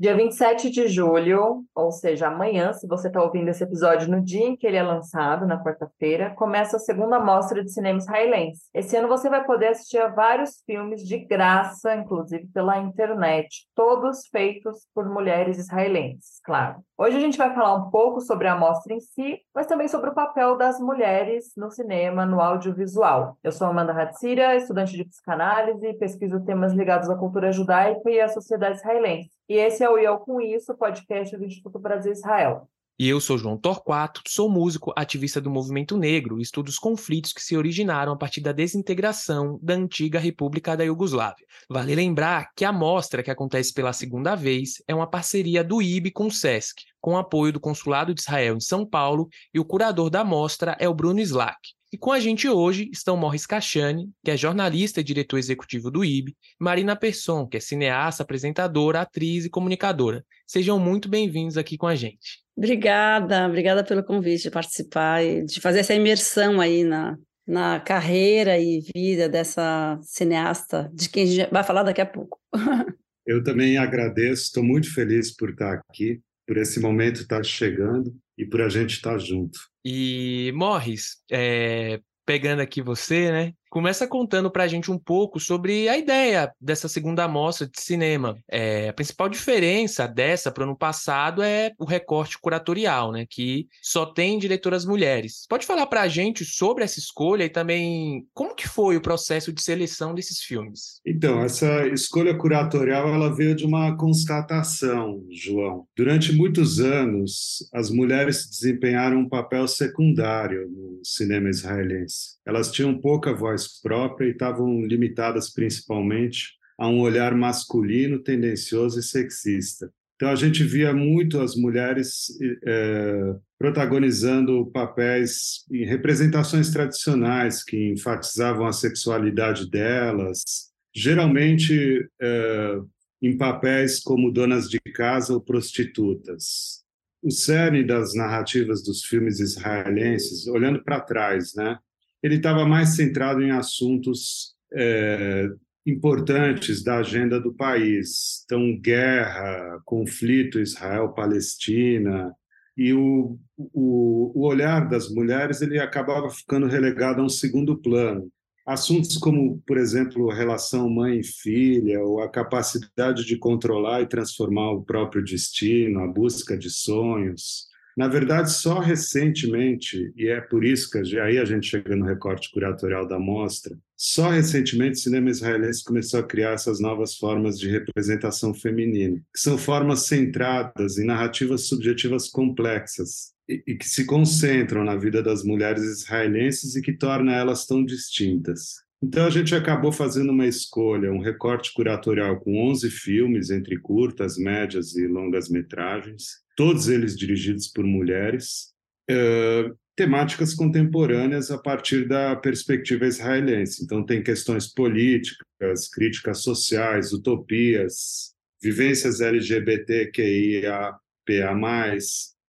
[0.00, 4.46] Dia 27 de julho, ou seja, amanhã, se você está ouvindo esse episódio no dia
[4.46, 8.62] em que ele é lançado, na quarta-feira, começa a segunda mostra de cinema israelense.
[8.72, 14.26] Esse ano você vai poder assistir a vários filmes de graça, inclusive pela internet, todos
[14.28, 16.82] feitos por mulheres israelenses, claro.
[16.96, 20.08] Hoje a gente vai falar um pouco sobre a mostra em si, mas também sobre
[20.08, 23.36] o papel das mulheres no cinema, no audiovisual.
[23.44, 28.28] Eu sou Amanda Hatzira, estudante de psicanálise, pesquiso temas ligados à cultura judaica e à
[28.28, 29.39] sociedade israelense.
[29.50, 32.68] E esse é o Eu Com Isso, podcast do Instituto Brasil Israel.
[32.96, 37.32] E eu sou João Torquato, sou músico, ativista do movimento negro e estudo os conflitos
[37.32, 41.44] que se originaram a partir da desintegração da antiga República da Iugoslávia.
[41.68, 46.12] Vale lembrar que a mostra, que acontece pela segunda vez, é uma parceria do IB
[46.12, 50.10] com o SESC, com apoio do Consulado de Israel em São Paulo, e o curador
[50.10, 51.58] da mostra é o Bruno Slack.
[51.92, 56.04] E com a gente hoje estão Morris Cachani, que é jornalista e diretor executivo do
[56.04, 60.24] IB, e Marina Persson, que é cineasta, apresentadora, atriz e comunicadora.
[60.46, 62.44] Sejam muito bem-vindos aqui com a gente.
[62.56, 68.56] Obrigada, obrigada pelo convite de participar e de fazer essa imersão aí na, na carreira
[68.56, 72.38] e vida dessa cineasta, de quem a gente vai falar daqui a pouco.
[73.26, 78.46] Eu também agradeço, estou muito feliz por estar aqui, por esse momento estar chegando e
[78.46, 79.58] por a gente estar junto.
[79.84, 83.54] E Morris, é, pegando aqui você, né?
[83.70, 88.36] Começa contando para a gente um pouco sobre a ideia dessa segunda amostra de cinema.
[88.50, 93.24] É, a principal diferença dessa para o ano passado é o recorte curatorial, né?
[93.30, 95.46] Que só tem diretoras mulheres.
[95.48, 99.52] Pode falar para a gente sobre essa escolha e também como que foi o processo
[99.52, 101.00] de seleção desses filmes?
[101.06, 105.86] Então, essa escolha curatorial ela veio de uma constatação, João.
[105.96, 112.40] Durante muitos anos, as mulheres desempenharam um papel secundário no cinema israelense.
[112.44, 118.98] Elas tinham pouca voz voz própria e estavam limitadas principalmente a um olhar masculino, tendencioso
[118.98, 119.92] e sexista.
[120.16, 122.26] Então a gente via muito as mulheres
[122.66, 132.78] é, protagonizando papéis em representações tradicionais que enfatizavam a sexualidade delas, geralmente é,
[133.22, 136.80] em papéis como donas de casa ou prostitutas.
[137.22, 141.78] O cerne das narrativas dos filmes israelenses, olhando para trás, né,
[142.22, 145.48] ele estava mais centrado em assuntos é,
[145.86, 148.42] importantes da agenda do país.
[148.44, 152.34] Então, guerra, conflito Israel-Palestina,
[152.76, 158.30] e o, o, o, olhar das mulheres ele acabava ficando relegado a um segundo plano.
[158.66, 164.70] Assuntos como, por exemplo, relação mãe e filha, ou a capacidade de controlar e transformar
[164.72, 170.90] o próprio destino, a busca de sonhos, na verdade, só recentemente, e é por isso
[170.90, 175.84] que aí a gente chega no recorte curatorial da mostra, só recentemente o cinema israelense
[175.84, 181.66] começou a criar essas novas formas de representação feminina, que são formas centradas em narrativas
[181.66, 187.34] subjetivas complexas e, e que se concentram na vida das mulheres israelenses e que tornam
[187.34, 188.76] elas tão distintas.
[189.02, 194.36] Então a gente acabou fazendo uma escolha, um recorte curatorial com 11 filmes, entre curtas,
[194.36, 198.74] médias e longas metragens, todos eles dirigidos por mulheres,
[199.10, 203.82] uh, temáticas contemporâneas a partir da perspectiva israelense.
[203.82, 210.92] Então tem questões políticas, críticas sociais, utopias, vivências LGBTQIA,
[211.26, 211.96] PA+,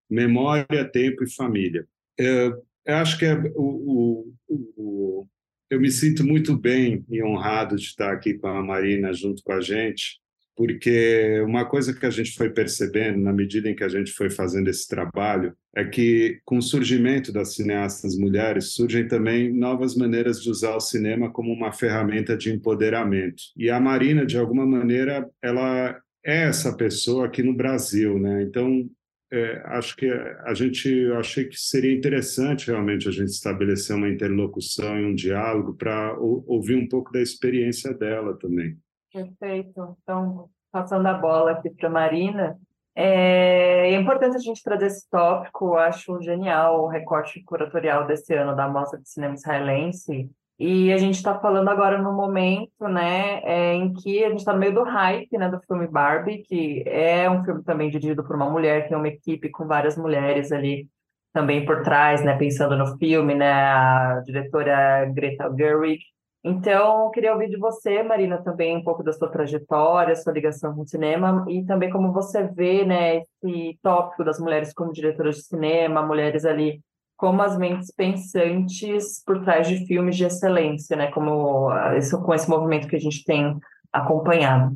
[0.09, 1.87] memória, tempo e família.
[2.19, 5.27] Uh, eu acho que é o, o, o
[5.71, 9.53] eu me sinto muito bem e honrado de estar aqui com a Marina junto com
[9.53, 10.19] a gente,
[10.53, 14.29] porque uma coisa que a gente foi percebendo na medida em que a gente foi
[14.29, 20.41] fazendo esse trabalho é que com o surgimento das cineastas mulheres surgem também novas maneiras
[20.41, 23.41] de usar o cinema como uma ferramenta de empoderamento.
[23.55, 28.43] E a Marina, de alguma maneira, ela é essa pessoa aqui no Brasil, né?
[28.43, 28.89] Então
[29.31, 34.09] é, acho que a gente eu achei que seria interessante realmente a gente estabelecer uma
[34.09, 38.77] interlocução e um diálogo para ouvir um pouco da experiência dela também.
[39.13, 39.97] Perfeito.
[40.03, 42.57] Então, passando a bola aqui para Marina,
[42.93, 45.75] é, é, importante a gente trazer esse tópico.
[45.75, 50.29] Acho genial o recorte curatorial desse ano da Mostra de Cinema Israelense
[50.61, 54.53] e a gente está falando agora no momento, né, é, em que a gente está
[54.53, 58.35] no meio do hype, né, do filme Barbie, que é um filme também dirigido por
[58.35, 60.87] uma mulher, tem uma equipe com várias mulheres ali
[61.33, 65.99] também por trás, né, pensando no filme, né, a diretora Greta Gerwig.
[66.43, 70.75] Então, eu queria ouvir de você, Marina, também um pouco da sua trajetória, sua ligação
[70.75, 75.37] com o cinema e também como você vê, né, esse tópico das mulheres como diretoras
[75.37, 76.83] de cinema, mulheres ali
[77.21, 81.11] como as mentes pensantes por trás de filmes de excelência, né?
[81.11, 83.59] Como isso, com esse movimento que a gente tem
[83.93, 84.75] acompanhado.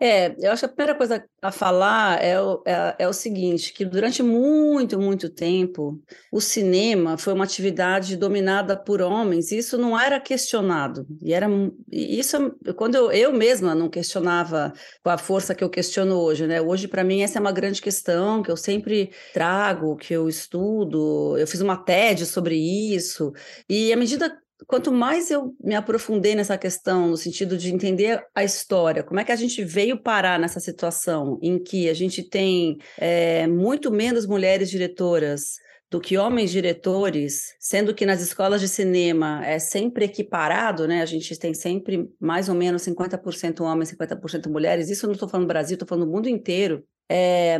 [0.00, 3.72] É, eu acho que a primeira coisa a falar é o, é, é, o seguinte,
[3.72, 6.00] que durante muito, muito tempo,
[6.30, 11.48] o cinema foi uma atividade dominada por homens, e isso não era questionado, e era,
[11.90, 14.72] isso, quando eu, eu mesma não questionava
[15.02, 17.82] com a força que eu questiono hoje, né, hoje para mim essa é uma grande
[17.82, 23.32] questão, que eu sempre trago, que eu estudo, eu fiz uma TED sobre isso,
[23.68, 24.32] e à medida
[24.66, 29.24] quanto mais eu me aprofundei nessa questão, no sentido de entender a história, como é
[29.24, 34.26] que a gente veio parar nessa situação em que a gente tem é, muito menos
[34.26, 35.56] mulheres diretoras
[35.90, 41.00] do que homens diretores, sendo que nas escolas de cinema é sempre equiparado, né?
[41.00, 44.90] A gente tem sempre mais ou menos 50% homens, 50% mulheres.
[44.90, 46.84] Isso eu não estou falando Brasil, estou falando no mundo inteiro.
[47.08, 47.58] É,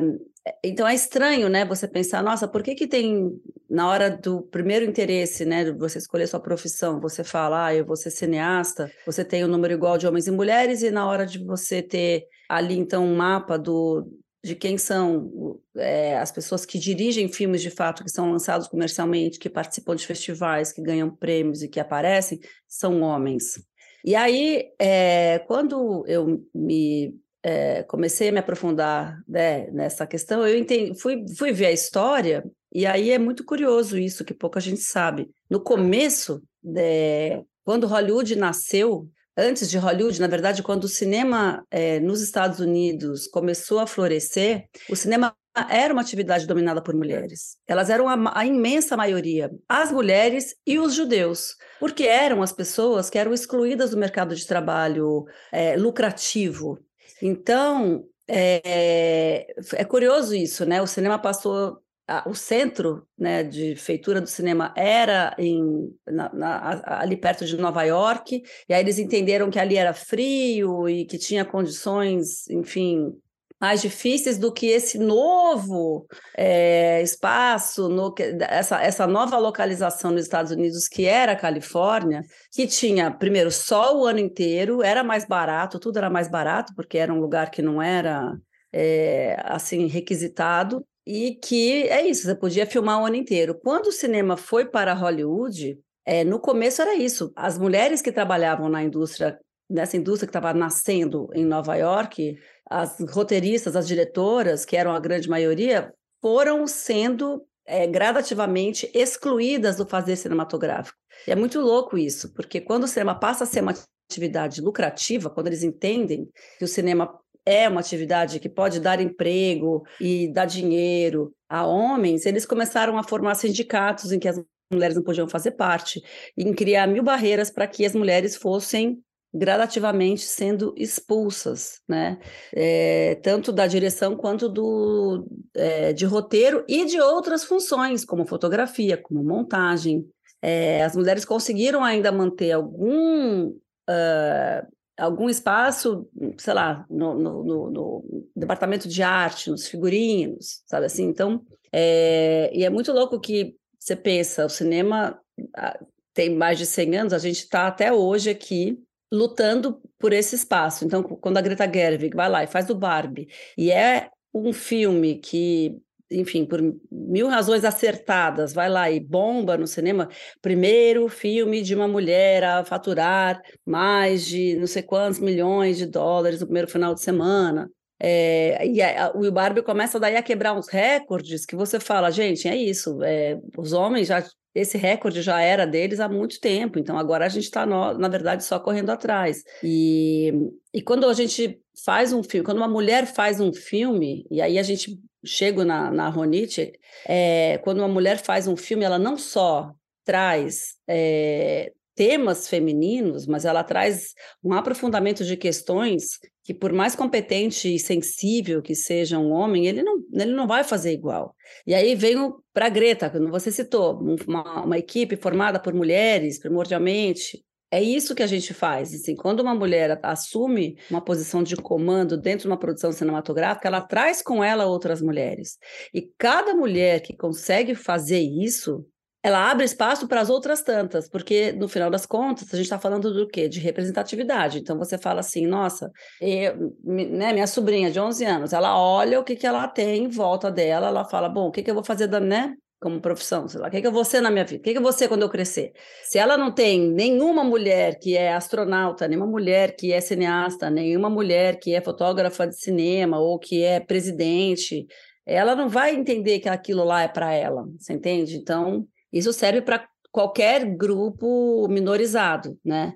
[0.65, 1.65] então é estranho, né?
[1.65, 3.33] Você pensar, nossa, por que que tem
[3.69, 7.97] na hora do primeiro interesse, né, você escolher sua profissão, você fala, ah, eu vou
[7.97, 11.39] ser cineasta, você tem um número igual de homens e mulheres e na hora de
[11.45, 14.09] você ter ali então um mapa do
[14.43, 19.39] de quem são é, as pessoas que dirigem filmes de fato, que são lançados comercialmente,
[19.39, 23.61] que participam de festivais, que ganham prêmios e que aparecem, são homens.
[24.05, 30.58] E aí, é, quando eu me é, comecei a me aprofundar né, nessa questão, eu
[30.58, 34.81] entendi, fui, fui ver a história, e aí é muito curioso isso, que pouca gente
[34.81, 35.31] sabe.
[35.49, 36.43] No começo,
[36.76, 42.61] é, quando Hollywood nasceu, antes de Hollywood, na verdade, quando o cinema é, nos Estados
[42.61, 45.35] Unidos começou a florescer, o cinema
[45.70, 47.56] era uma atividade dominada por mulheres.
[47.67, 53.11] Elas eram a, a, imensa maioria, as mulheres e os judeus, porque eram as pessoas
[53.11, 56.79] que eram excluídas do mercado de trabalho é, lucrativo.
[57.23, 60.81] Então, é, é curioso isso, né?
[60.82, 61.82] O cinema passou
[62.25, 67.82] o centro né, de feitura do cinema era em, na, na, ali perto de Nova
[67.82, 73.12] York, e aí eles entenderam que ali era frio e que tinha condições, enfim,
[73.60, 76.06] mais difíceis do que esse novo
[76.37, 82.22] é, espaço, no, essa, essa nova localização nos Estados Unidos, que era a Califórnia,
[82.52, 86.99] que tinha, primeiro, sol o ano inteiro, era mais barato, tudo era mais barato, porque
[86.99, 88.37] era um lugar que não era
[88.72, 93.58] é, assim requisitado, e que é isso, você podia filmar o ano inteiro.
[93.58, 97.32] Quando o cinema foi para Hollywood, é, no começo era isso.
[97.34, 99.38] As mulheres que trabalhavam na indústria,
[99.70, 102.37] nessa indústria que estava nascendo em Nova York,
[102.69, 109.87] as roteiristas, as diretoras, que eram a grande maioria, foram sendo é, gradativamente excluídas do
[109.87, 110.97] fazer cinematográfico.
[111.26, 113.75] E é muito louco isso, porque quando o cinema passa a ser uma
[114.11, 116.29] atividade lucrativa, quando eles entendem
[116.59, 122.26] que o cinema é uma atividade que pode dar emprego e dar dinheiro a homens,
[122.26, 124.38] eles começaram a formar sindicatos em que as
[124.71, 126.03] mulheres não podiam fazer parte,
[126.37, 132.19] em criar mil barreiras para que as mulheres fossem gradativamente sendo expulsas, né?
[132.54, 138.96] É, tanto da direção quanto do é, de roteiro e de outras funções, como fotografia,
[138.96, 140.06] como montagem.
[140.40, 144.66] É, as mulheres conseguiram ainda manter algum uh,
[144.96, 146.08] algum espaço,
[146.38, 151.04] sei lá, no, no, no, no, departamento de arte, nos figurinos, sabe assim?
[151.04, 151.42] Então,
[151.72, 155.20] e é muito louco que você pensa, o cinema
[155.56, 155.78] ah,
[156.12, 158.76] tem mais de 100 anos, a gente está até hoje aqui
[159.12, 160.85] lutando por esse espaço.
[160.85, 165.16] Então, quando a Greta Gerwig vai lá e faz o Barbie, e é um filme
[165.16, 165.76] que,
[166.11, 170.09] enfim, por mil razões acertadas, vai lá e bomba no cinema,
[170.40, 176.40] primeiro filme de uma mulher a faturar mais de não sei quantos milhões de dólares
[176.40, 177.71] no primeiro final de semana.
[178.00, 182.47] É, e a, o Barbie começa daí a quebrar uns recordes que você fala, gente,
[182.47, 184.23] é isso, é, os homens já
[184.59, 188.43] esse recorde já era deles há muito tempo, então agora a gente está, na verdade,
[188.43, 189.45] só correndo atrás.
[189.62, 190.33] E,
[190.75, 194.59] e quando a gente faz um filme, quando uma mulher faz um filme, e aí
[194.59, 196.73] a gente chega na, na Ronite,
[197.07, 199.73] é, quando uma mulher faz um filme, ela não só
[200.05, 207.75] traz é, temas femininos, mas ela traz um aprofundamento de questões que, por mais competente
[207.75, 211.37] e sensível que seja um homem, ele não, ele não vai fazer igual.
[211.67, 216.38] E aí venho para a Greta, como você citou, uma, uma equipe formada por mulheres,
[216.38, 218.95] primordialmente, é isso que a gente faz.
[218.95, 223.83] Assim, quando uma mulher assume uma posição de comando dentro de uma produção cinematográfica, ela
[223.83, 225.59] traz com ela outras mulheres.
[225.93, 228.87] E cada mulher que consegue fazer isso,
[229.28, 232.78] ela abre espaço para as outras tantas, porque no final das contas a gente está
[232.78, 233.49] falando do quê?
[233.49, 234.58] De representatividade.
[234.58, 239.25] Então você fala assim, nossa, eu, né, minha sobrinha de 11 anos, ela olha o
[239.25, 241.85] que, que ela tem em volta dela, ela fala, bom, o que, que eu vou
[241.85, 242.54] fazer da, né?
[242.80, 244.61] como profissão, sei lá, o que, que eu vou ser na minha vida?
[244.61, 245.73] O que, que eu vou ser quando eu crescer?
[246.04, 251.11] Se ela não tem nenhuma mulher que é astronauta, nenhuma mulher que é cineasta, nenhuma
[251.11, 254.87] mulher que é fotógrafa de cinema ou que é presidente,
[255.26, 258.37] ela não vai entender que aquilo lá é para ela, você entende?
[258.37, 262.95] Então, isso serve para qualquer grupo minorizado, né?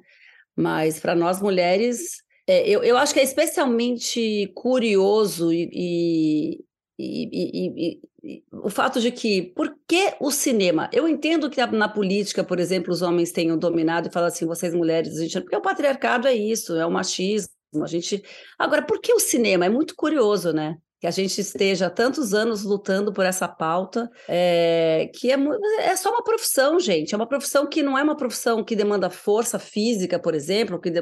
[0.56, 6.64] Mas para nós mulheres, é, eu, eu acho que é especialmente curioso e, e,
[6.98, 10.88] e, e, o fato de que, por que o cinema?
[10.92, 14.74] Eu entendo que na política, por exemplo, os homens tenham dominado e falam assim, vocês
[14.74, 17.50] mulheres, a gente, porque o patriarcado é isso, é o machismo,
[17.82, 18.22] a gente...
[18.58, 19.66] Agora, por que o cinema?
[19.66, 20.76] É muito curioso, né?
[21.02, 25.36] Que a gente esteja tantos anos lutando por essa pauta, é, que é,
[25.80, 27.12] é só uma profissão, gente.
[27.12, 30.92] É uma profissão que não é uma profissão que demanda força física, por exemplo, que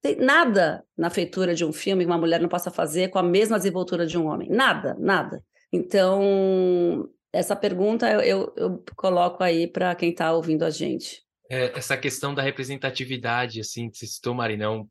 [0.00, 3.22] tem nada na feitura de um filme que uma mulher não possa fazer com a
[3.22, 4.48] mesma desenvoltura de um homem.
[4.48, 5.42] Nada, nada.
[5.72, 11.20] Então, essa pergunta eu, eu, eu coloco aí para quem está ouvindo a gente.
[11.50, 14.86] É, essa questão da representatividade, assim, que você citou, Marina, é uma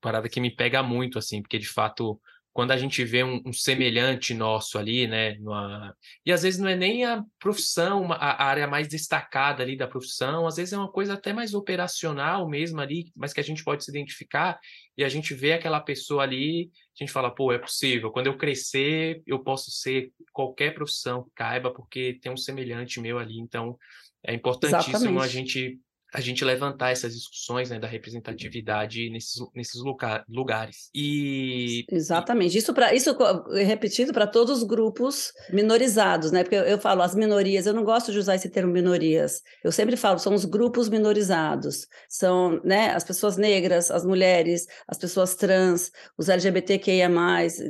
[0.00, 2.20] parada que me pega muito, assim, porque de fato
[2.58, 5.34] quando a gente vê um, um semelhante nosso ali, né?
[5.34, 5.94] Numa...
[6.26, 9.86] E às vezes não é nem a profissão, a, a, área mais destacada ali da
[9.86, 13.62] profissão, às vezes é uma coisa até mais operacional mesmo ali, mas que a gente
[13.62, 14.58] pode se identificar
[14.96, 18.36] e a gente vê aquela pessoa ali, a gente fala, pô, é possível, quando eu
[18.36, 23.78] crescer, eu posso ser qualquer profissão que caiba, porque tem um semelhante meu ali, então
[24.26, 25.24] é importantíssimo Exatamente.
[25.24, 25.78] a gente
[26.12, 30.90] a gente levantar essas discussões né, da representatividade nesses, nesses lugar, lugares.
[30.94, 33.16] E exatamente isso para isso
[33.52, 36.42] é repetido para todos os grupos minorizados, né?
[36.42, 39.42] Porque eu, eu, falo as minorias, eu não gosto de usar esse termo minorias.
[39.62, 44.96] Eu sempre falo são os grupos minorizados, são né as pessoas negras, as mulheres, as
[44.96, 47.08] pessoas trans, os LGBTQIA+,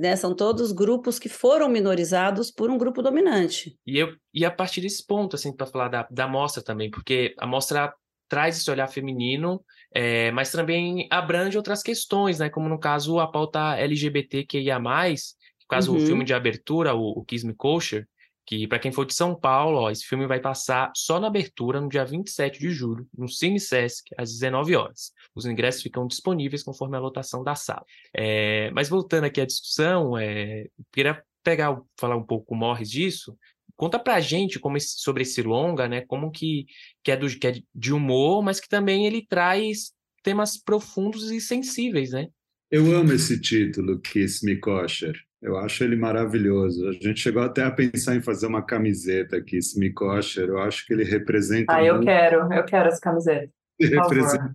[0.00, 0.14] né?
[0.14, 3.76] São todos grupos que foram minorizados por um grupo dominante.
[3.86, 7.34] E eu e a partir desse ponto assim para falar da, da mostra também, porque
[7.38, 7.92] a mostra
[8.28, 12.48] traz esse olhar feminino, é, mas também abrange outras questões, né?
[12.48, 15.98] Como no caso a pauta LGBTQIA+, no caso uhum.
[15.98, 18.06] o filme de abertura, o, o Kiss Me Kosher,
[18.48, 21.82] que para quem for de São Paulo, ó, esse filme vai passar só na abertura
[21.82, 25.12] no dia 27 de julho, no Cine Sesc, às 19 horas.
[25.34, 27.84] Os ingressos ficam disponíveis conforme a lotação da sala.
[28.14, 32.90] É, mas voltando aqui à discussão, é, queria pegar, falar um pouco com o Morris
[32.90, 33.36] disso,
[33.78, 36.00] Conta pra gente como esse, sobre esse longa, né?
[36.00, 36.66] Como que,
[37.04, 39.92] que, é do, que é de humor, mas que também ele traz
[40.24, 42.26] temas profundos e sensíveis, né?
[42.68, 45.14] Eu amo esse título, Kiss Me Kosher.
[45.40, 46.88] Eu acho ele maravilhoso.
[46.88, 50.48] A gente chegou até a pensar em fazer uma camiseta Kiss Me Kosher.
[50.48, 51.72] Eu acho que ele representa.
[51.72, 52.06] Ah, eu muito...
[52.06, 53.48] quero, eu quero essa camiseta.
[53.78, 54.52] Ele representa,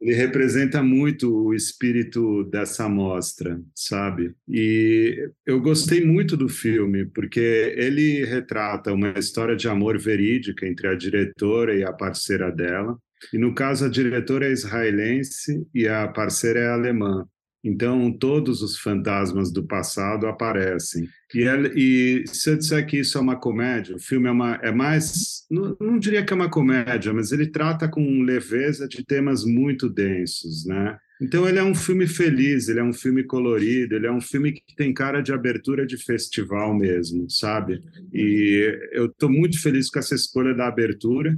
[0.00, 4.34] ele representa muito o espírito dessa mostra, sabe?
[4.48, 10.88] E eu gostei muito do filme, porque ele retrata uma história de amor verídica entre
[10.88, 12.98] a diretora e a parceira dela.
[13.32, 17.26] E no caso, a diretora é israelense e a parceira é alemã.
[17.66, 21.08] Então, todos os fantasmas do passado aparecem.
[21.34, 21.42] E,
[21.74, 25.44] e, se eu disser que isso é uma comédia, o filme é, uma, é mais.
[25.50, 29.90] Não, não, diria que é uma comédia, mas ele trata com leveza de temas muito
[29.90, 30.96] densos, né?
[31.20, 34.52] Então, ele é um filme feliz, ele é um filme colorido, ele é um filme
[34.52, 37.82] que tem cara de abertura de festival mesmo, sabe?
[38.14, 41.36] E eu estou muito feliz com essa escolha da abertura.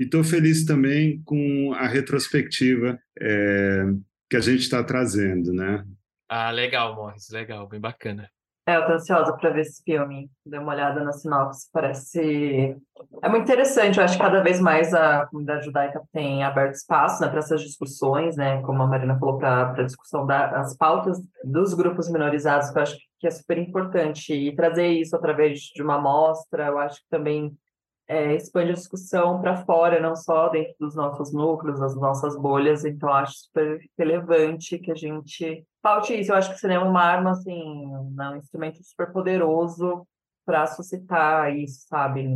[0.00, 2.98] E estou feliz também com a retrospectiva.
[3.20, 3.84] É,
[4.28, 5.84] que a gente está trazendo, né?
[6.28, 8.28] Ah, legal, Morris, legal, bem bacana.
[8.68, 10.30] É, eu tô ansiosa para ver esse filme.
[10.44, 12.76] Dei uma olhada na sinopse, parece.
[13.22, 13.96] É muito interessante.
[13.96, 17.62] Eu acho que cada vez mais a comunidade judaica tem aberto espaço né, para essas
[17.62, 18.60] discussões, né?
[18.60, 22.98] Como a Marina falou, para a discussão das pautas dos grupos minorizados, que eu acho
[23.18, 24.34] que é super importante.
[24.34, 27.56] E trazer isso através de uma amostra, eu acho que também
[28.08, 32.84] é, expande a discussão para fora, não só dentro dos nossos núcleos, das nossas bolhas.
[32.84, 36.32] Então, acho super relevante que a gente paute isso.
[36.32, 40.06] Eu acho que o cinema é uma arma, assim, né, um instrumento super poderoso
[40.46, 42.26] para suscitar isso, sabe,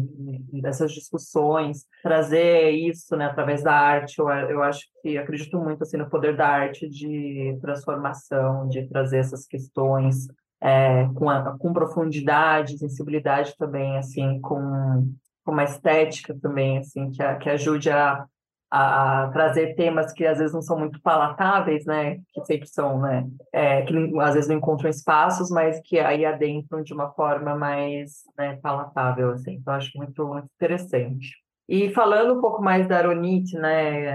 [0.61, 4.19] dessas discussões, trazer isso, né, através da arte.
[4.19, 9.17] Eu, eu acho que acredito muito assim no poder da arte de transformação, de trazer
[9.21, 10.26] essas questões
[10.61, 15.11] é, com, a, com profundidade, sensibilidade também, assim, com
[15.50, 18.25] uma estética também, assim, que, a, que ajude a,
[18.70, 23.26] a, trazer temas que às vezes não são muito palatáveis, né, que sempre são, né,
[23.52, 28.22] é, que às vezes não encontram espaços, mas que aí adentram de uma forma mais
[28.38, 29.54] né, palatável, assim.
[29.54, 31.42] Então, acho muito, muito interessante.
[31.68, 34.08] E falando um pouco mais da Aronite, né,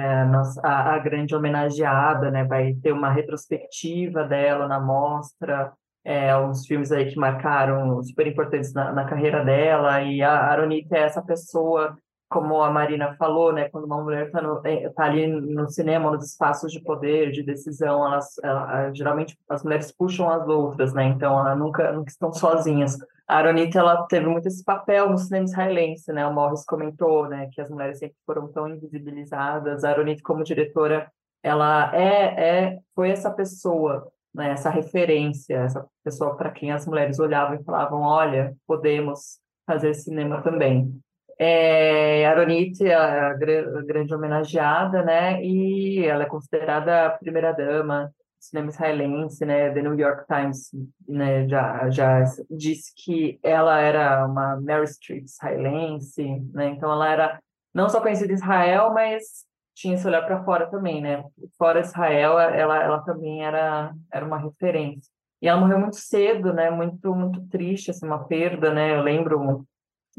[0.64, 5.72] a, a grande homenageada, né, vai ter uma retrospectiva dela na mostra,
[6.08, 6.32] é,
[6.66, 11.22] filmes aí que marcaram, super importantes na, na carreira dela, e a Aronita é essa
[11.22, 11.98] pessoa,
[12.30, 16.32] como a Marina falou, né, quando uma mulher está é, tá ali no cinema, nos
[16.32, 21.38] espaços de poder, de decisão, elas, ela, geralmente as mulheres puxam as outras, né, então
[21.38, 22.98] elas nunca, nunca estão sozinhas.
[23.28, 27.50] A Aronita, ela teve muito esse papel no cinema israelense, né, o Morris comentou, né,
[27.52, 31.12] que as mulheres sempre foram tão invisibilizadas, a Aronita como diretora,
[31.44, 37.18] ela é, é foi essa pessoa né, essa referência, essa pessoa para quem as mulheres
[37.18, 40.94] olhavam e falavam, olha, podemos fazer cinema também.
[41.40, 48.46] É, Aronite é a, grande homenageada, né, e ela é considerada a primeira dama do
[48.46, 50.70] cinema israelense, né, The New York Times
[51.08, 57.40] né, já, já disse que ela era uma Mary Streep israelense, né, então ela era
[57.74, 59.47] não só conhecida em Israel, mas
[59.78, 61.24] tinha esse olhar para fora também, né?
[61.58, 65.12] Fora Israel, ela, ela também era, era uma referência.
[65.40, 66.72] E ela morreu muito cedo, né?
[66.72, 68.96] Muito, muito triste, assim, uma perda, né?
[68.98, 69.68] Eu lembro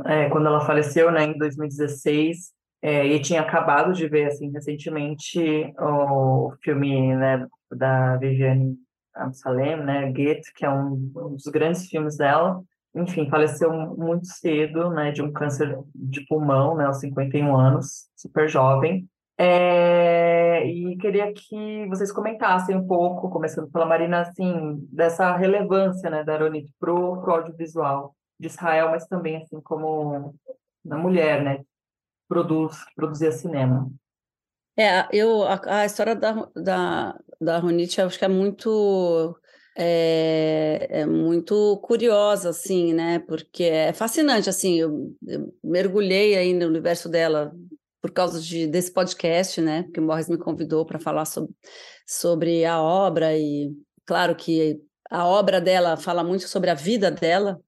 [0.07, 5.75] é, quando ela faleceu, né, em 2016, é, e tinha acabado de ver, assim, recentemente
[5.77, 8.77] o filme, né, da Viviane
[9.17, 12.63] Amsalem, né, Get, que é um, um dos grandes filmes dela.
[12.95, 18.49] Enfim, faleceu muito cedo, né, de um câncer de pulmão, né, aos 51 anos, super
[18.49, 19.09] jovem.
[19.41, 26.25] É, e queria que vocês comentassem um pouco, começando pela Marina, assim, dessa relevância né,
[26.25, 30.35] da Aronit para o audiovisual de Israel, mas também assim como
[30.85, 31.63] na mulher, né,
[32.29, 33.89] produz, produzia cinema.
[34.77, 39.39] É, eu, a, a história da, da, da Aronit, acho que é muito
[39.77, 43.21] é, é, muito curiosa, assim, né?
[43.21, 47.53] Porque é fascinante, assim, eu, eu mergulhei aí no universo dela
[48.01, 49.83] por causa de, desse podcast, né?
[49.85, 51.53] Porque o Morris me convidou para falar sobre,
[52.07, 53.73] sobre a obra e
[54.07, 57.61] claro que a obra dela fala muito sobre a vida dela.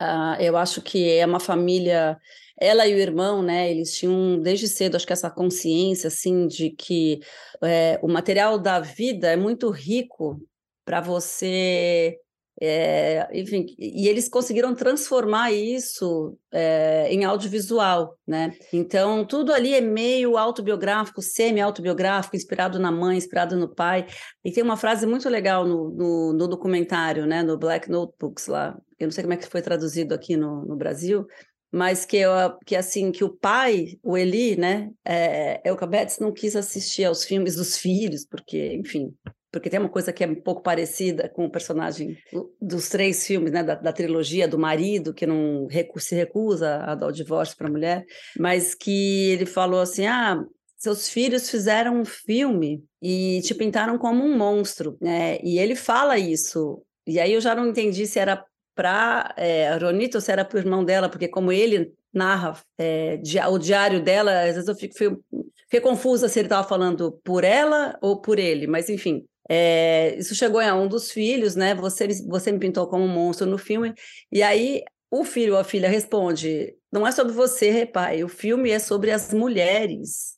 [0.00, 2.18] Uh, eu acho que é uma família,
[2.58, 3.70] ela e o irmão, né?
[3.70, 7.20] Eles tinham desde cedo, acho que essa consciência, assim, de que
[7.62, 10.40] é, o material da vida é muito rico
[10.84, 12.18] para você
[12.60, 18.52] é, enfim, e eles conseguiram transformar isso é, em audiovisual, né?
[18.72, 24.06] Então, tudo ali é meio autobiográfico, semi-autobiográfico, inspirado na mãe, inspirado no pai.
[24.42, 27.42] E tem uma frase muito legal no, no, no, documentário, né?
[27.42, 28.76] No Black Notebooks lá.
[28.98, 31.26] Eu não sei como é que foi traduzido aqui no, no Brasil,
[31.70, 32.30] mas que, eu,
[32.64, 37.56] que assim que o pai, o Eli, né, é, Elkabetes não quis assistir aos filmes
[37.56, 39.14] dos filhos, porque, enfim,
[39.56, 42.14] porque tem uma coisa que é um pouco parecida com o personagem
[42.60, 46.94] dos três filmes, né, da, da trilogia do marido que não recu se recusa a
[46.94, 48.04] dar o divórcio para a mulher,
[48.38, 50.44] mas que ele falou assim, ah,
[50.76, 55.38] seus filhos fizeram um filme e te pintaram como um monstro, né?
[55.42, 56.82] E ele fala isso.
[57.06, 60.44] E aí eu já não entendi se era para é, a Ronita ou se era
[60.44, 64.74] para o irmão dela, porque como ele narra é, o diário dela, às vezes eu
[64.74, 65.24] fico, fico,
[65.70, 69.24] fico confusa se ele estava falando por ela ou por ele, mas enfim.
[69.48, 71.74] É, isso chegou a um dos filhos, né?
[71.74, 73.94] Você, você me pintou como um monstro no filme.
[74.30, 78.70] E aí o filho ou a filha responde: não é sobre você, pai, o filme
[78.70, 80.36] é sobre as mulheres.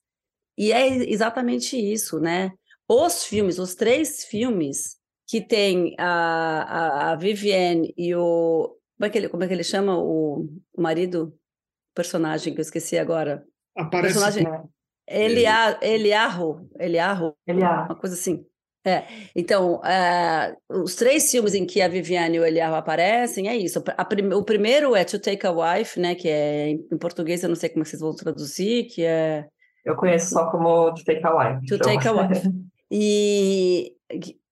[0.57, 2.53] E é exatamente isso, né?
[2.89, 8.77] Os filmes, os três filmes que tem a, a, a Vivienne e o.
[8.97, 9.97] Como é, que ele, como é que ele chama?
[9.97, 11.39] O, o marido?
[11.99, 13.45] personagem que eu esqueci agora.
[13.77, 14.15] Aparece.
[14.15, 14.47] Personagem...
[15.11, 18.47] Eliarro, Eliarro, Eliarro, Eliarro, uma coisa assim.
[18.89, 23.57] É, então, uh, os três filmes em que a Viviane e o Eliarro aparecem é
[23.57, 23.83] isso.
[24.09, 26.15] Prim o primeiro é To Take a Wife, né?
[26.15, 29.47] Que é em português, eu não sei como vocês vão traduzir, que é.
[29.85, 31.67] Eu conheço só como To Take a Wife.
[31.67, 31.95] To então.
[31.95, 32.49] Take a Wife.
[32.91, 33.93] E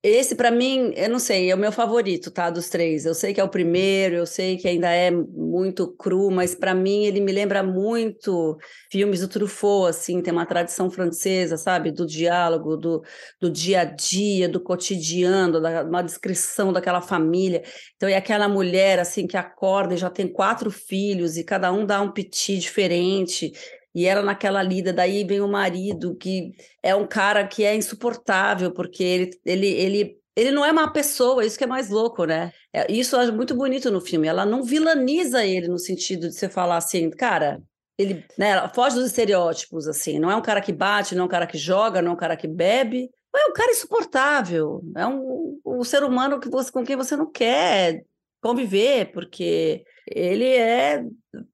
[0.09, 2.49] esse, para mim, eu não sei, é o meu favorito, tá?
[2.51, 3.05] Dos três.
[3.05, 6.75] Eu sei que é o primeiro, eu sei que ainda é muito cru, mas para
[6.75, 8.57] mim ele me lembra muito
[8.90, 11.90] filmes do Truffaut, assim, tem uma tradição francesa, sabe?
[11.90, 13.03] Do diálogo, do,
[13.40, 17.62] do dia a dia, do cotidiano, da, uma descrição daquela família.
[17.97, 21.85] Então, é aquela mulher, assim, que acorda e já tem quatro filhos e cada um
[21.85, 23.53] dá um piti diferente
[23.96, 28.70] e ela naquela lida, daí vem o marido, que é um cara que é insuportável,
[28.70, 32.52] porque ele, ele, ele, ele não é uma pessoa, isso que é mais louco, né?
[32.74, 34.28] É, isso acho muito bonito no filme.
[34.28, 37.59] Ela não vilaniza ele no sentido de você falar assim, cara,
[37.96, 41.30] ele né, foge dos estereótipos, assim, não é um cara que bate, não é um
[41.30, 45.59] cara que joga, não é um cara que bebe, é um cara insuportável, é um,
[45.64, 48.04] um ser humano que você, com quem você não quer
[48.40, 51.05] conviver, porque ele é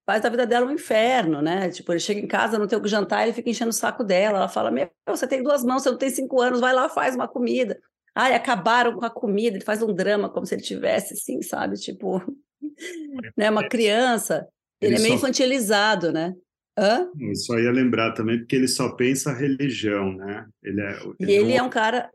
[0.06, 1.70] faz da vida dela um inferno, né?
[1.70, 4.04] Tipo, ele chega em casa, não tem o que jantar, ele fica enchendo o saco
[4.04, 4.38] dela.
[4.38, 7.14] Ela fala: Meu, você tem duas mãos, você não tem cinco anos, vai lá, faz
[7.14, 7.78] uma comida.
[8.14, 11.76] Ai, acabaram com a comida, ele faz um drama como se ele tivesse, assim, sabe?
[11.76, 12.22] Tipo,
[13.36, 14.46] né, uma criança.
[14.80, 15.26] Ele, ele é meio só...
[15.26, 16.34] infantilizado, né?
[16.78, 17.10] Hã?
[17.18, 20.46] Eu só ia lembrar também, porque ele só pensa religião, né?
[20.62, 21.56] Ele é, ele e ele não...
[21.56, 22.10] é um cara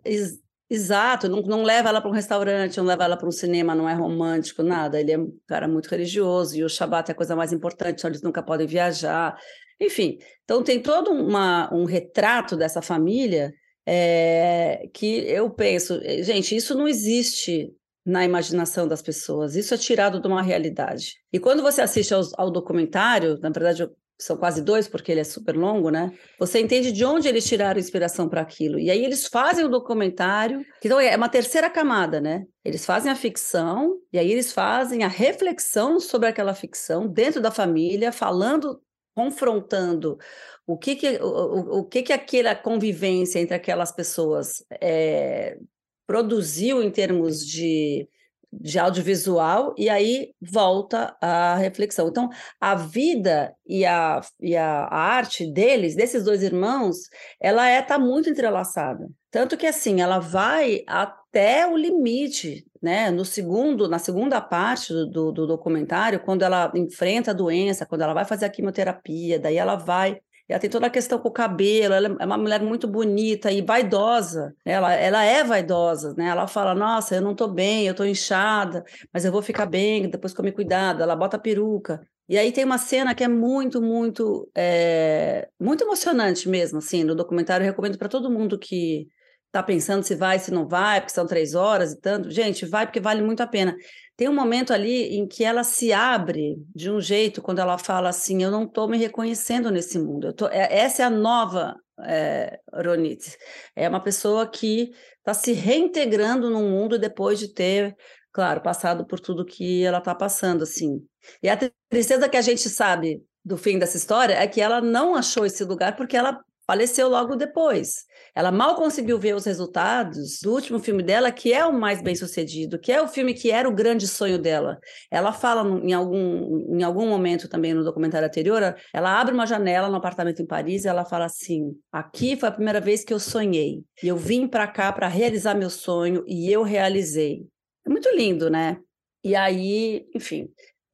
[0.70, 3.88] exato, não, não leva ela para um restaurante, não leva ela para um cinema, não
[3.88, 5.00] é romântico, nada.
[5.00, 8.10] Ele é um cara muito religioso e o Shabat é a coisa mais importante, então
[8.10, 9.38] eles nunca podem viajar.
[9.80, 13.54] Enfim, então tem todo uma, um retrato dessa família
[13.86, 17.74] é, que eu penso, gente, isso não existe
[18.06, 21.16] na imaginação das pessoas, isso é tirado de uma realidade.
[21.32, 23.88] E quando você assiste ao, ao documentário, na verdade
[24.20, 26.12] são quase dois, porque ele é super longo, né?
[26.40, 28.80] Você entende de onde eles tiraram inspiração para aquilo.
[28.80, 32.46] E aí eles fazem o documentário, então é uma terceira camada, né?
[32.66, 37.52] Eles fazem a ficção, e aí eles fazem a reflexão sobre aquela ficção dentro da
[37.52, 38.82] família, falando,
[39.16, 40.18] confrontando
[40.66, 45.58] o que que, o, o que, que aquela convivência entre aquelas pessoas é,
[46.06, 48.08] produziu em termos de
[48.52, 52.08] de audiovisual, e aí volta a reflexão.
[52.08, 52.30] Então,
[52.60, 56.98] a vida e a, e a, arte deles, desses dois irmãos,
[57.40, 59.10] ela é tá muito entrelaçada.
[59.30, 63.12] Tanto que assim, ela vai até o limite, né?
[63.12, 68.02] No segundo, na segunda parte do, do, do documentário, quando ela enfrenta a doença, quando
[68.02, 71.32] ela vai fazer a quimioterapia, daí ela vai ela tem toda a questão com o
[71.32, 74.56] cabelo, ela é uma mulher muito bonita e vaidosa.
[74.64, 76.28] Ela, ela é vaidosa, né?
[76.28, 78.84] Ela fala: Nossa, eu não tô bem, eu tô inchada,
[79.14, 81.04] mas eu vou ficar bem depois que eu me cuidado.
[81.04, 82.02] Ela bota peruca.
[82.30, 87.16] E aí tem uma cena que é muito, muito, é, muito emocionante mesmo, assim, no
[87.16, 87.64] documentário.
[87.64, 89.08] Eu recomendo para todo mundo que
[89.48, 92.30] está pensando se vai, se não vai, porque são três horas e tanto.
[92.30, 93.76] Gente, vai porque vale muito a pena.
[94.18, 98.10] Tem um momento ali em que ela se abre de um jeito, quando ela fala
[98.10, 100.34] assim: Eu não estou me reconhecendo nesse mundo.
[100.34, 100.48] Tô...
[100.48, 103.38] É, essa é a nova é, Ronit.
[103.76, 107.96] É uma pessoa que está se reintegrando no mundo depois de ter,
[108.32, 110.64] claro, passado por tudo que ela está passando.
[110.64, 111.00] assim.
[111.44, 115.14] E a tristeza que a gente sabe do fim dessa história é que ela não
[115.16, 118.07] achou esse lugar porque ela faleceu logo depois.
[118.38, 122.16] Ela mal conseguiu ver os resultados do último filme dela, que é o mais bem
[122.16, 124.78] sucedido, que é o filme que era o grande sonho dela.
[125.10, 129.90] Ela fala em algum, em algum momento também no documentário anterior, ela abre uma janela
[129.90, 133.20] no apartamento em Paris e ela fala assim: aqui foi a primeira vez que eu
[133.20, 133.82] sonhei.
[134.04, 137.44] E eu vim para cá para realizar meu sonho e eu realizei.
[137.88, 138.78] É muito lindo, né?
[139.24, 140.48] E aí, enfim,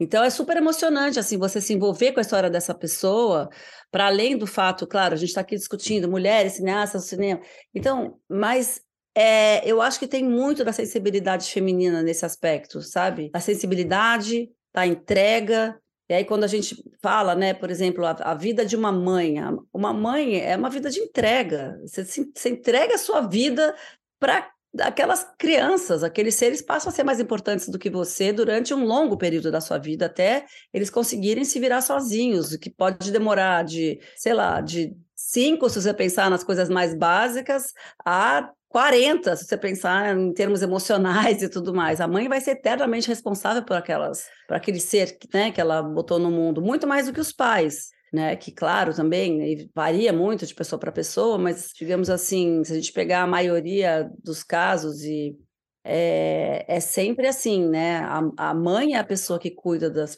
[0.04, 3.50] então é super emocionante assim você se envolver com a história dessa pessoa,
[3.92, 7.42] para além do fato, claro, a gente está aqui discutindo mulheres, cineastas, cinema.
[7.74, 8.82] Então, mas
[9.16, 13.30] é, eu acho que tem muito da sensibilidade feminina nesse aspecto, sabe?
[13.34, 15.80] A sensibilidade, a entrega.
[16.10, 19.36] E aí, quando a gente fala, né, por exemplo, a, a vida de uma mãe,
[19.72, 21.80] uma mãe é uma vida de entrega.
[21.86, 23.76] Você, você entrega a sua vida
[24.20, 28.86] para aquelas crianças, aqueles seres passam a ser mais importantes do que você durante um
[28.86, 33.64] longo período da sua vida, até eles conseguirem se virar sozinhos, o que pode demorar
[33.64, 39.46] de, sei lá, de cinco, se você pensar nas coisas mais básicas, a 40, se
[39.46, 42.02] você pensar em termos emocionais e tudo mais.
[42.02, 46.18] A mãe vai ser eternamente responsável por aquelas, por aquele ser né, que ela botou
[46.18, 48.36] no mundo, muito mais do que os pais né?
[48.36, 52.94] Que, claro, também varia muito de pessoa para pessoa, mas, digamos assim, se a gente
[52.94, 55.36] pegar a maioria dos casos e
[55.84, 57.98] é, é sempre assim, né?
[57.98, 60.16] A, a, mãe é a pessoa que cuida das,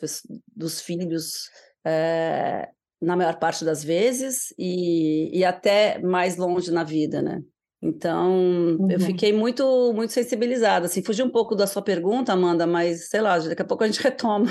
[0.54, 1.50] dos filhos
[1.86, 2.68] é,
[3.02, 7.42] na maior parte das vezes e, e até mais longe na vida, né?
[7.82, 8.32] Então,
[8.80, 8.90] uhum.
[8.90, 13.22] eu fiquei muito muito sensibilizada, assim, fugi um pouco da sua pergunta, Amanda, mas sei
[13.22, 14.48] lá, daqui a pouco a gente retoma.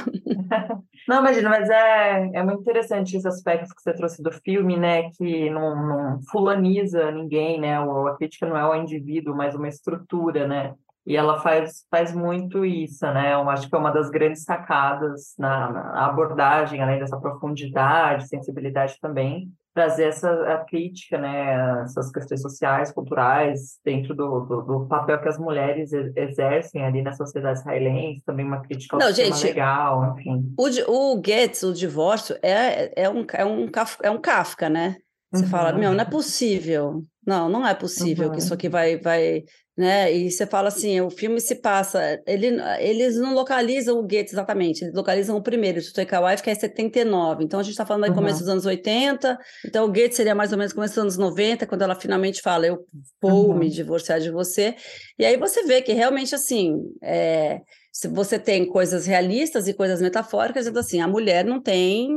[1.07, 5.11] Não, imagina, mas é, é muito interessante esse aspecto que você trouxe do filme, né,
[5.11, 10.49] que não, não fulaniza ninguém, né, a crítica não é o indivíduo, mas uma estrutura,
[10.49, 10.75] né,
[11.07, 13.35] e ela faz, faz muito isso, né?
[13.35, 18.99] Eu acho que é uma das grandes sacadas na, na abordagem, além dessa profundidade, sensibilidade
[19.01, 25.21] também, trazer essa a crítica, né, essas questões sociais, culturais, dentro do, do, do, papel
[25.21, 30.15] que as mulheres exercem ali na sociedade israelense, também uma crítica ao Não, gente, legal,
[30.15, 30.55] enfim.
[30.57, 33.69] O, o Goetz, o divórcio, é, é, um, é, um,
[34.03, 34.97] é um Kafka, né?
[35.33, 35.51] Você uhum.
[35.51, 37.05] fala, meu, não é possível.
[37.27, 38.33] Não, não é possível uhum.
[38.33, 39.45] que isso aqui vai, vai,
[39.77, 40.13] né?
[40.13, 44.85] E você fala assim, o filme se passa, ele, eles não localizam o Goethe exatamente,
[44.85, 48.09] eles localizam o primeiro, o Stoikawai, que é 79, então a gente está falando do
[48.11, 48.15] uhum.
[48.15, 51.67] começo dos anos 80, então o Goethe seria mais ou menos começo dos anos 90,
[51.67, 52.85] quando ela finalmente fala, eu
[53.21, 53.59] vou uhum.
[53.59, 54.77] me divorciar de você,
[55.19, 57.61] e aí você vê que realmente, assim, é,
[57.93, 62.11] se você tem coisas realistas e coisas metafóricas, então assim, a mulher não tem,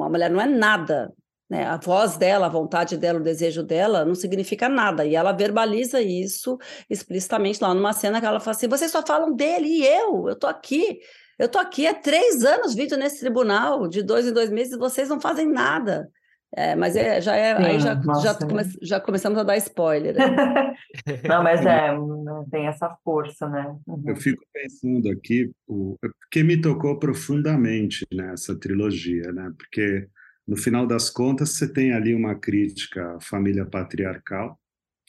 [0.00, 1.12] a mulher não é nada,
[1.52, 1.66] né?
[1.66, 5.04] A voz dela, a vontade dela, o desejo dela não significa nada.
[5.04, 9.36] E ela verbaliza isso explicitamente lá numa cena que ela fala assim: vocês só falam
[9.36, 10.98] dele e eu, eu tô aqui.
[11.38, 15.10] Eu tô aqui há três anos vindo nesse tribunal, de dois em dois meses, vocês
[15.10, 16.08] não fazem nada.
[16.56, 20.14] É, mas é, já é, Sim, aí já, já, come, já, começamos a dar spoiler.
[20.14, 20.74] Né?
[21.28, 23.76] não, mas é, não tem essa força, né?
[23.86, 24.04] Uhum.
[24.06, 29.50] Eu fico pensando aqui, o, porque me tocou profundamente nessa trilogia, né?
[29.58, 30.08] Porque
[30.46, 34.58] no final das contas você tem ali uma crítica à família patriarcal,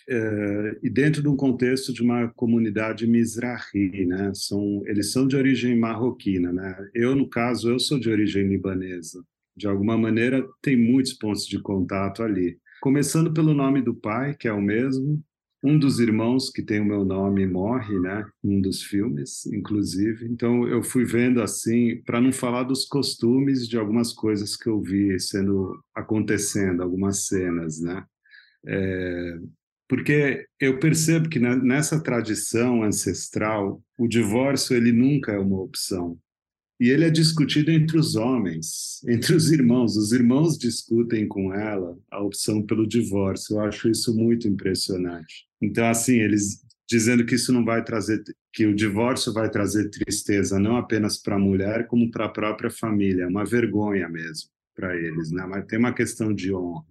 [0.08, 4.32] é, e dentro de um contexto de uma comunidade mizrahi, né?
[4.34, 6.76] São, eles são de origem marroquina, né?
[6.93, 9.24] Eu, no caso, eu sou de origem libanesa
[9.56, 12.58] de alguma maneira, tem muitos pontos de contato ali.
[12.82, 15.24] Começando pelo nome do pai, que é o mesmo.
[15.63, 18.26] Um dos irmãos que tem o meu nome morre, né?
[18.43, 20.28] Um dos filmes, inclusive.
[20.28, 24.82] Então eu fui vendo assim, para não falar dos costumes de algumas coisas que eu
[24.82, 28.04] vi sendo acontecendo, algumas cenas, né?
[28.65, 29.39] É,
[29.88, 36.17] porque eu percebo que nessa tradição ancestral o divórcio ele nunca é uma opção
[36.84, 39.95] e ele é discutido entre os homens, entre os irmãos.
[39.95, 43.56] Os irmãos discutem com ela a opção pelo divórcio.
[43.56, 45.47] Eu acho isso muito impressionante.
[45.63, 48.21] Então, assim, eles dizendo que isso não vai trazer,
[48.52, 52.69] que o divórcio vai trazer tristeza não apenas para a mulher, como para a própria
[52.69, 53.23] família.
[53.23, 55.45] É uma vergonha mesmo para eles, né?
[55.47, 56.84] Mas tem uma questão de honra.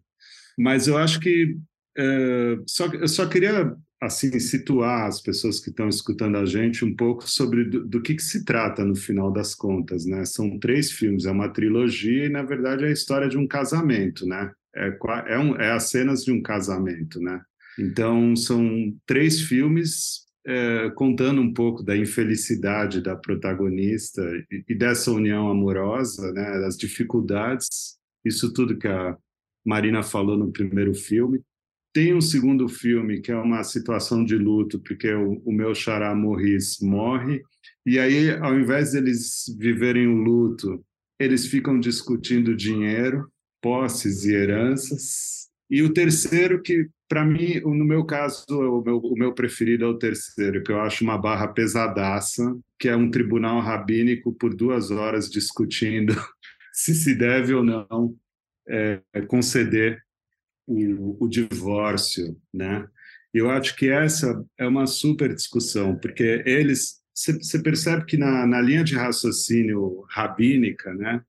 [0.58, 1.56] Mas eu acho que
[1.98, 6.94] uh, só, eu só queria assim situar as pessoas que estão escutando a gente um
[6.94, 10.24] pouco sobre do, do que, que, se trata no final das contas, né?
[10.24, 14.26] São três filmes, é uma trilogia e na verdade é a história de um casamento,
[14.26, 14.50] né?
[14.74, 17.40] É, é, um, é as cenas de um casamento, né?
[17.78, 25.10] Então são três filmes é, contando um pouco da infelicidade da protagonista e, e dessa
[25.10, 26.60] união amorosa, né?
[26.60, 29.16] Das dificuldades, isso tudo que a
[29.64, 31.40] Marina falou no primeiro filme
[31.92, 36.14] tem um segundo filme que é uma situação de luto, porque o, o meu xará
[36.14, 37.42] Morris morre,
[37.84, 40.82] e aí, ao invés deles viverem o luto,
[41.18, 43.30] eles ficam discutindo dinheiro,
[43.60, 45.50] posses e heranças.
[45.68, 49.86] E o terceiro, que para mim, no meu caso, o meu, o meu preferido é
[49.86, 54.90] o terceiro, que eu acho uma barra pesadaça, que é um tribunal rabínico por duas
[54.90, 56.14] horas discutindo
[56.72, 58.16] se se deve ou não
[58.66, 60.02] é, conceder
[60.66, 62.88] o, o divórcio, né?
[63.34, 68.58] Eu acho que essa é uma super discussão, porque eles você percebe que na, na
[68.62, 71.22] linha de raciocínio rabínica, né,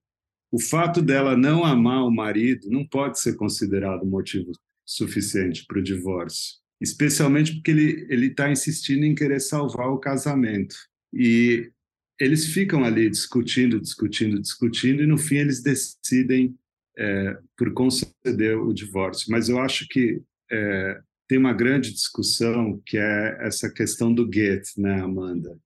[0.50, 4.54] o fato dela não amar o marido não pode ser considerado motivo
[4.86, 10.76] suficiente para o divórcio, especialmente porque ele está insistindo em querer salvar o casamento
[11.13, 11.72] e
[12.19, 16.56] eles ficam ali discutindo, discutindo, discutindo e no fim eles decidem
[16.98, 19.32] é, por conceder o divórcio.
[19.32, 24.63] Mas eu acho que é, tem uma grande discussão que é essa questão do get,
[24.78, 25.58] né, Amanda?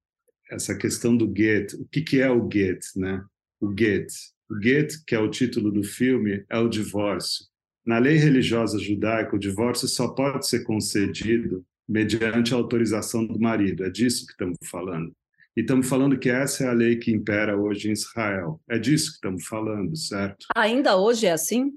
[0.50, 1.74] Essa questão do get.
[1.74, 3.24] O que, que é o get, né?
[3.60, 4.08] O get.
[4.50, 7.46] O get, que é o título do filme, é o divórcio.
[7.88, 13.86] Na lei religiosa judaica, o divórcio só pode ser concedido mediante a autorização do marido.
[13.86, 15.14] É disso que estamos falando.
[15.56, 18.60] E estamos falando que essa é a lei que impera hoje em Israel.
[18.70, 20.48] É disso que estamos falando, certo?
[20.54, 21.72] Ainda hoje é assim?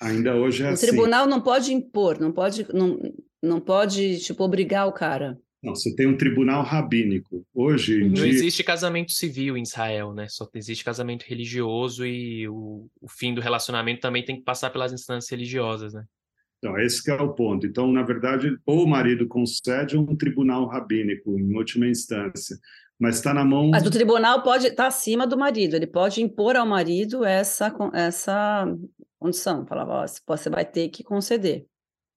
[0.00, 0.86] Ainda hoje é o assim.
[0.86, 2.98] O tribunal não pode impor, não pode, não,
[3.42, 5.36] não pode tipo obrigar o cara.
[5.66, 7.44] Não, você tem um tribunal rabínico.
[7.52, 8.28] Hoje Não dia...
[8.28, 10.28] existe casamento civil em Israel, né?
[10.28, 14.92] Só existe casamento religioso e o, o fim do relacionamento também tem que passar pelas
[14.92, 16.04] instâncias religiosas, né?
[16.58, 17.66] Então, esse é o ponto.
[17.66, 22.56] Então, na verdade, ou o marido concede ou um tribunal rabínico, em última instância
[22.98, 23.68] mas está na mão.
[23.68, 27.70] Mas o tribunal pode estar tá acima do marido, ele pode impor ao marido essa,
[27.92, 28.66] essa
[29.18, 31.66] condição, falava, ó, você vai ter que conceder.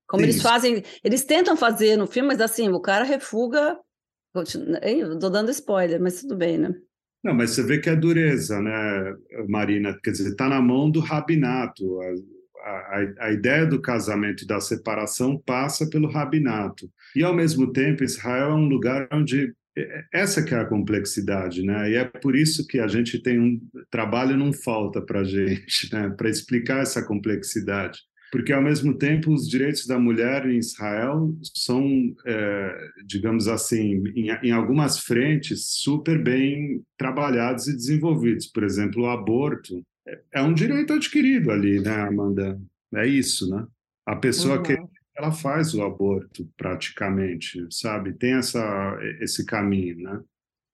[0.09, 0.29] Como Sim.
[0.29, 3.77] eles fazem, eles tentam fazer no filme, mas assim, o cara refuga.
[4.35, 6.73] Estou dando spoiler, mas tudo bem, né?
[7.23, 9.15] Não, mas você vê que é dureza, né,
[9.47, 9.97] Marina?
[10.03, 11.99] Quer dizer, está na mão do rabinato.
[12.63, 16.89] A, a, a, ideia do casamento e da separação passa pelo rabinato.
[17.15, 19.53] E, ao mesmo tempo, Israel é um lugar onde
[20.13, 21.91] essa que é a complexidade, né?
[21.91, 25.93] E é por isso que a gente tem um trabalho não falta para a gente,
[25.93, 26.09] né?
[26.09, 27.99] Para explicar essa complexidade,
[28.31, 34.29] porque ao mesmo tempo os direitos da mulher em Israel são, é, digamos assim, em,
[34.43, 38.45] em, algumas frentes super bem trabalhados e desenvolvidos.
[38.47, 39.83] Por exemplo, o aborto
[40.33, 42.59] é, um direito adquirido ali, né, Amanda?
[42.95, 43.65] É isso, né?
[44.05, 44.63] A pessoa uhum.
[44.63, 44.77] que
[45.15, 48.13] ela faz o aborto praticamente, sabe?
[48.13, 50.21] Tem essa, esse caminho, né?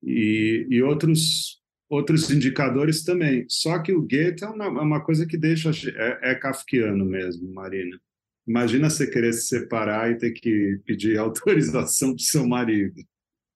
[0.04, 3.46] E, e outros outros indicadores também.
[3.50, 7.54] Só que o Goethe é uma, é uma coisa que deixa é, é kafkiano mesmo,
[7.54, 8.00] Marina.
[8.48, 13.02] Imagina você querer se separar e ter que pedir autorização para seu marido.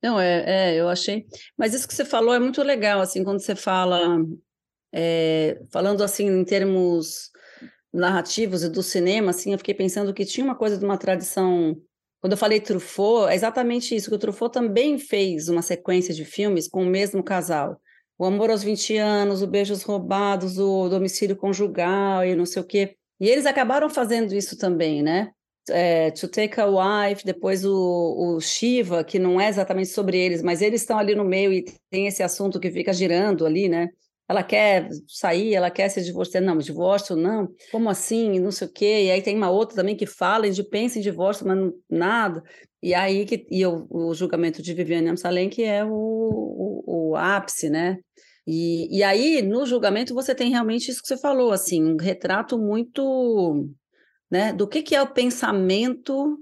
[0.02, 1.26] Não, é, é, eu achei.
[1.58, 4.26] Mas isso que você falou é muito legal, assim, quando você fala,
[4.94, 7.30] é, falando assim em termos
[7.94, 11.76] narrativos e do cinema, assim, eu fiquei pensando que tinha uma coisa de uma tradição.
[12.22, 16.24] Quando eu falei Truffaut, é exatamente isso, que o Truffaut também fez uma sequência de
[16.24, 17.80] filmes com o mesmo casal.
[18.20, 22.66] O Amor aos 20 anos, o Beijos Roubados, o Domicílio Conjugal e não sei o
[22.66, 22.98] quê.
[23.18, 25.32] E eles acabaram fazendo isso também, né?
[25.70, 30.42] É, to Take a Wife, depois o, o Shiva, que não é exatamente sobre eles,
[30.42, 33.88] mas eles estão ali no meio e tem esse assunto que fica girando ali, né?
[34.28, 38.72] Ela quer sair, ela quer se divorciar, não, divórcio não, como assim, não sei o
[38.72, 39.06] quê.
[39.06, 41.58] E aí tem uma outra também que fala de pensa em divórcio, mas
[41.90, 42.44] nada.
[42.82, 47.70] E aí que e o, julgamento de Viviane Amsalem, que é o, o, o ápice,
[47.70, 47.98] né?
[48.48, 52.58] E, e aí, no julgamento, você tem realmente isso que você falou, assim, um retrato
[52.58, 53.70] muito
[54.32, 56.38] né, do que, que é o pensamento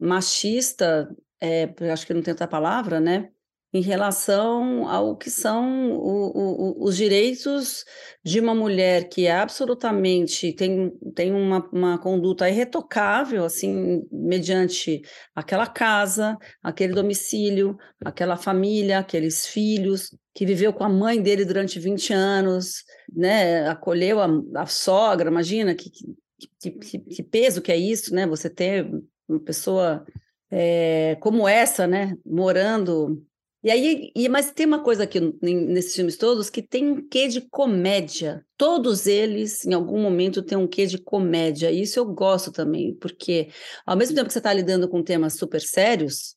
[0.00, 1.08] machista,
[1.40, 3.28] é, acho que não tem outra palavra, né?
[3.72, 7.84] Em relação ao que são o, o, os direitos
[8.22, 15.00] de uma mulher que é absolutamente tem, tem uma, uma conduta irretocável, assim, mediante
[15.34, 21.78] aquela casa, aquele domicílio, aquela família, aqueles filhos, que viveu com a mãe dele durante
[21.78, 25.90] 20 anos, né, acolheu a, a sogra, imagina que,
[26.60, 28.86] que, que, que peso que é isso, né, você ter
[29.26, 30.04] uma pessoa
[30.50, 33.24] é, como essa, né, morando
[33.62, 37.28] e aí, e, mas tem uma coisa aqui nesses filmes todos que tem um quê
[37.28, 38.44] de comédia.
[38.56, 41.70] Todos eles, em algum momento, têm um quê de comédia.
[41.70, 43.48] E isso eu gosto também, porque
[43.86, 46.34] ao mesmo tempo que você está lidando com temas super sérios,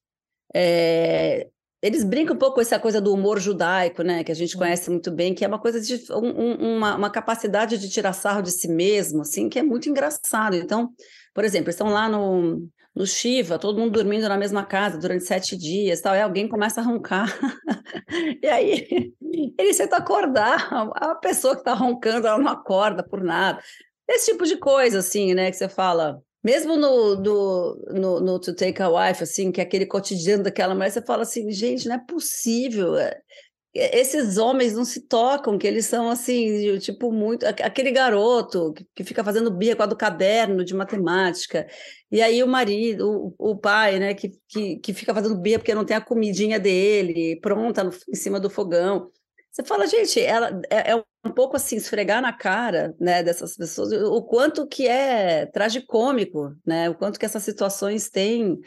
[0.54, 1.48] é,
[1.82, 4.24] eles brincam um pouco com essa coisa do humor judaico, né?
[4.24, 7.78] Que a gente conhece muito bem, que é uma coisa de um, uma, uma capacidade
[7.80, 10.56] de tirar sarro de si mesmo, assim, que é muito engraçado.
[10.56, 10.94] Então,
[11.34, 15.26] por exemplo, eles estão lá no, no Shiva, todo mundo dormindo na mesma casa durante
[15.26, 17.28] sete dias, tal, e alguém começa a roncar.
[18.42, 19.14] e aí
[19.58, 23.62] ele tenta acordar, a pessoa que está roncando, ela não acorda por nada.
[24.08, 28.82] Esse tipo de coisa, assim, né, que você fala, mesmo no, no, no, To Take
[28.82, 32.00] a Wife, assim, que é aquele cotidiano daquela mulher, você fala assim, gente, não é
[32.00, 32.94] possível.
[33.78, 37.46] Esses homens não se tocam, que eles são assim, tipo, muito.
[37.46, 41.68] Aquele garoto que, que fica fazendo birra com a do caderno de matemática,
[42.10, 45.76] e aí o marido, o, o pai, né, que, que, que fica fazendo birra porque
[45.76, 49.12] não tem a comidinha dele pronta no, em cima do fogão.
[49.56, 53.90] Você fala, gente, ela é, é, um pouco assim, esfregar na cara, né, dessas pessoas,
[53.94, 58.60] o quanto que é tragicômico, né, o quanto que essas situações têm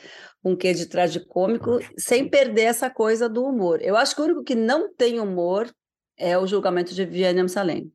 [0.43, 3.83] um quê de tragicômico, sem perder essa coisa do humor.
[3.83, 5.71] Eu acho que o único que não tem humor
[6.17, 7.93] é o julgamento de Viviane Amsalem.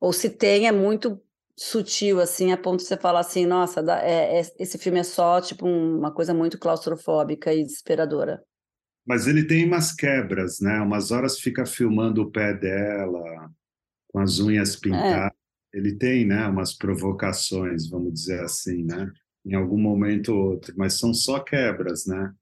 [0.00, 1.22] Ou se tem, é muito
[1.56, 5.40] sutil, assim, a ponto de você falar assim, nossa, é, é, esse filme é só,
[5.40, 8.42] tipo, uma coisa muito claustrofóbica e desesperadora.
[9.04, 10.80] Mas ele tem umas quebras, né?
[10.80, 13.50] Umas horas fica filmando o pé dela,
[14.08, 15.32] com as unhas pintadas.
[15.74, 15.78] É.
[15.78, 19.10] Ele tem, né, umas provocações, vamos dizer assim, né?
[19.44, 22.32] Em algum momento ou outro, mas são só quebras, né?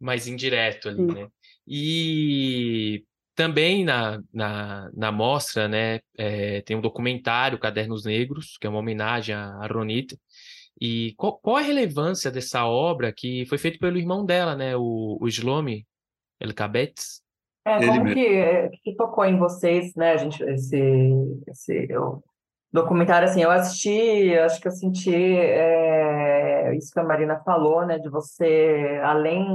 [0.00, 1.28] Mais indireto ali, né?
[1.66, 3.04] E
[3.34, 8.78] também na, na, na mostra, né, é, tem um documentário, Cadernos Negros, que é uma
[8.78, 10.16] homenagem a Ronita.
[10.80, 15.18] E qual, qual, a relevância dessa obra que foi feita pelo irmão dela, né, o,
[15.20, 15.86] o Shlomi
[16.40, 17.22] Elkabetz?
[17.66, 20.80] É, como que, é, que tocou em vocês, né, gente, esse,
[21.48, 22.22] esse eu,
[22.72, 27.98] documentário, assim, eu assisti, acho que eu senti é, isso que a Marina falou, né,
[27.98, 29.46] de você, além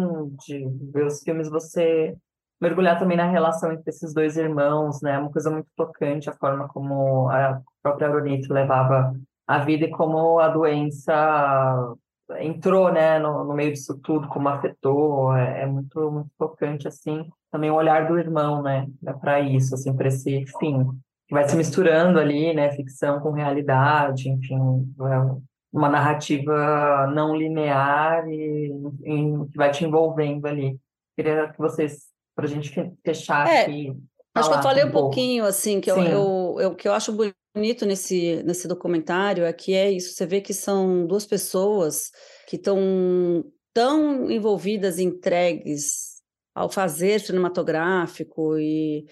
[0.45, 2.15] de ver os filmes, você
[2.59, 6.67] mergulhar também na relação entre esses dois irmãos, né, uma coisa muito tocante, a forma
[6.67, 9.13] como a própria Aronito levava
[9.47, 11.95] a vida e como a doença
[12.37, 17.27] entrou, né, no, no meio disso tudo, como afetou, é, é, muito, muito tocante, assim,
[17.51, 18.87] também o olhar do irmão, né,
[19.19, 20.85] para isso, assim, para esse fim,
[21.27, 25.39] que vai se misturando ali, né, ficção com realidade, enfim, é
[25.71, 28.71] uma narrativa não linear e,
[29.03, 30.77] e que vai te envolvendo ali.
[31.15, 32.08] Queria que vocês,
[32.39, 32.71] para a gente
[33.03, 33.93] fechar é, aqui,
[34.33, 37.11] Acho que eu falei um, pouquinho, assim, que eu, eu, eu, que eu acho
[37.53, 42.11] bonito nesse, nesse documentário é que é isso, você vê que são duas pessoas
[42.47, 46.21] que estão tão envolvidas, entregues
[46.55, 49.05] ao fazer cinematográfico e,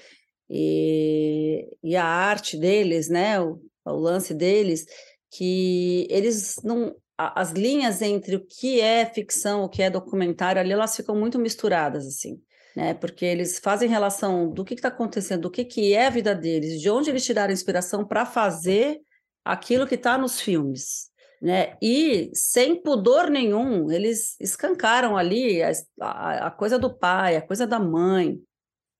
[0.49, 4.85] e, e a arte deles, né, o, o lance deles,
[5.31, 10.71] que eles não as linhas entre o que é ficção, o que é documentário, ali
[10.71, 12.39] elas ficam muito misturadas assim.
[12.77, 12.93] Né?
[12.93, 16.79] Porque eles fazem relação do que está acontecendo, do que, que é a vida deles,
[16.79, 18.99] de onde eles tiraram inspiração para fazer
[19.43, 21.09] aquilo que está nos filmes.
[21.41, 21.75] Né?
[21.81, 27.65] E sem pudor nenhum, eles escancaram ali a, a, a, coisa do pai, a coisa
[27.65, 28.39] da mãe.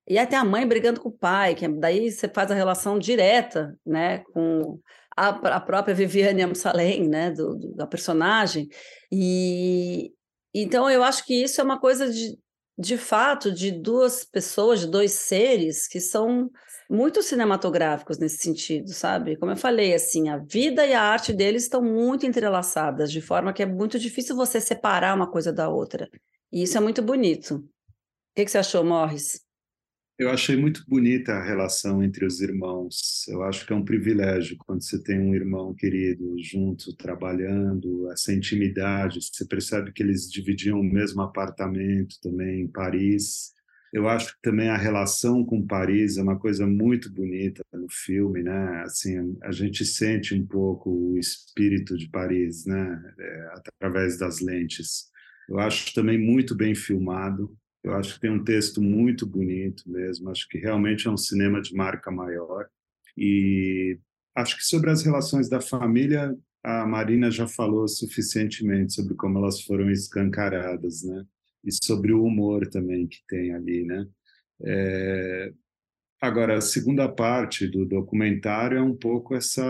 [0.08, 3.78] E até a mãe brigando com o pai, que daí você faz a relação direta
[3.86, 4.80] né, com
[5.16, 8.70] a, a própria Viviane Amsalem, né, do, do, da personagem.
[9.12, 10.12] E
[10.52, 12.40] então eu acho que isso é uma coisa de,
[12.78, 16.50] de fato de duas pessoas, de dois seres que são
[16.90, 19.36] muito cinematográficos nesse sentido, sabe?
[19.36, 23.52] Como eu falei, assim, a vida e a arte deles estão muito entrelaçadas, de forma
[23.52, 26.10] que é muito difícil você separar uma coisa da outra.
[26.52, 27.56] E isso é muito bonito.
[27.56, 27.64] O
[28.36, 29.47] que, que você achou, Morris?
[30.20, 33.24] Eu achei muito bonita a relação entre os irmãos.
[33.28, 38.34] Eu acho que é um privilégio quando você tem um irmão querido junto, trabalhando, essa
[38.34, 39.20] intimidade.
[39.22, 43.54] Você percebe que eles dividiam o mesmo apartamento também em Paris.
[43.94, 48.42] Eu acho que também a relação com Paris é uma coisa muito bonita no filme,
[48.42, 48.82] né?
[48.84, 53.14] Assim, a gente sente um pouco o espírito de Paris, né?
[53.20, 55.12] É, através das lentes.
[55.48, 57.56] Eu acho também muito bem filmado.
[57.88, 60.30] Eu acho que tem um texto muito bonito mesmo.
[60.30, 62.68] Acho que realmente é um cinema de marca maior.
[63.18, 63.98] E
[64.36, 69.62] acho que sobre as relações da família, a Marina já falou suficientemente sobre como elas
[69.62, 71.26] foram escancaradas, né?
[71.64, 74.08] E sobre o humor também que tem ali, né?
[74.64, 75.54] É...
[76.22, 79.64] Agora, a segunda parte do documentário é um pouco essa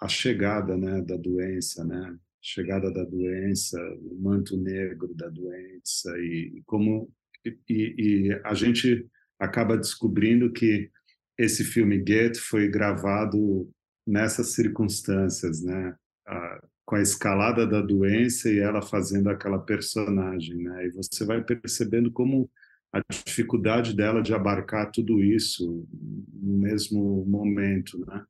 [0.00, 2.16] a chegada, né, da doença, né?
[2.40, 7.10] Chegada da doença, o manto negro da doença e como
[7.44, 9.06] e, e, a gente
[9.38, 10.90] acaba descobrindo que
[11.38, 13.70] esse filme Get foi gravado
[14.06, 15.94] nessas circunstâncias, né?
[16.26, 20.86] A, com a escalada da doença e ela fazendo aquela personagem, né?
[20.86, 22.50] E você vai percebendo como
[22.92, 25.86] a dificuldade dela de abarcar tudo isso
[26.32, 28.24] no mesmo momento, né?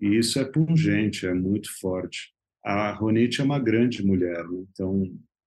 [0.00, 2.32] E isso é pungente, é muito forte
[2.64, 4.64] a Ronit é uma grande mulher, né?
[4.70, 5.02] então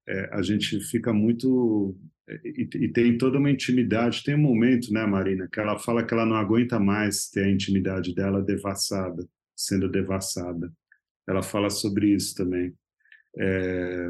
[0.08, 1.96] é, a gente fica muito
[2.28, 4.24] é, e, e, tem toda uma intimidade.
[4.24, 7.52] Tem um momento, né, Marina, que ela fala que ela não aguenta mais ter a
[7.52, 10.72] intimidade dela devassada, sendo devassada.
[11.28, 12.74] Ela fala sobre isso também.
[13.38, 14.10] É,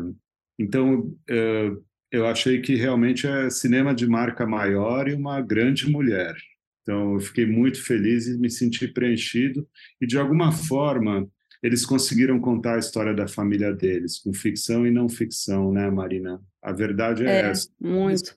[0.60, 1.72] então, é,
[2.12, 6.36] eu achei que realmente é cinema de marca maior e uma grande mulher.
[6.82, 9.68] Então, eu fiquei muito feliz e me senti preenchido
[10.00, 11.28] e de alguma forma
[11.62, 16.42] eles conseguiram contar a história da família deles, com ficção e não ficção, né, Marina?
[16.62, 17.70] A verdade é, é essa.
[17.80, 18.36] Muito.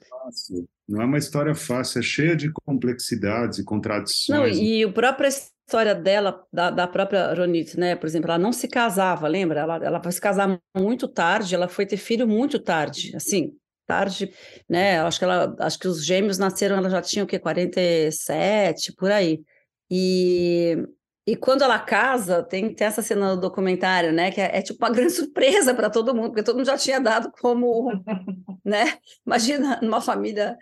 [0.87, 4.29] Não é uma história fácil, é cheia de complexidades e contradições.
[4.29, 7.97] Não, e a própria história dela, da, da própria Ronit, né?
[7.97, 9.61] Por exemplo, ela não se casava, lembra?
[9.61, 13.57] Ela, ela foi se casar muito tarde, ela foi ter filho muito tarde, assim,
[13.87, 14.31] tarde,
[14.69, 15.01] né?
[15.01, 17.39] Acho que ela, acho que os gêmeos nasceram, ela já tinha o quê?
[17.39, 19.41] 47, por aí.
[19.91, 20.77] E
[21.27, 24.31] e quando ela casa, tem, tem essa cena no documentário, né?
[24.31, 27.01] Que é, é tipo uma grande surpresa para todo mundo, porque todo mundo já tinha
[27.01, 27.91] dado como,
[28.65, 28.99] né?
[29.27, 30.59] Imagina numa família,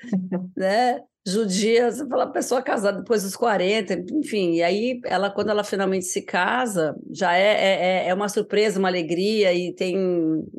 [0.57, 1.01] né?
[1.25, 6.05] Judia, você fala, pessoa casada depois dos 40, enfim, e aí ela, quando ela finalmente
[6.07, 9.97] se casa, já é, é, é, é uma surpresa, uma alegria, e tem,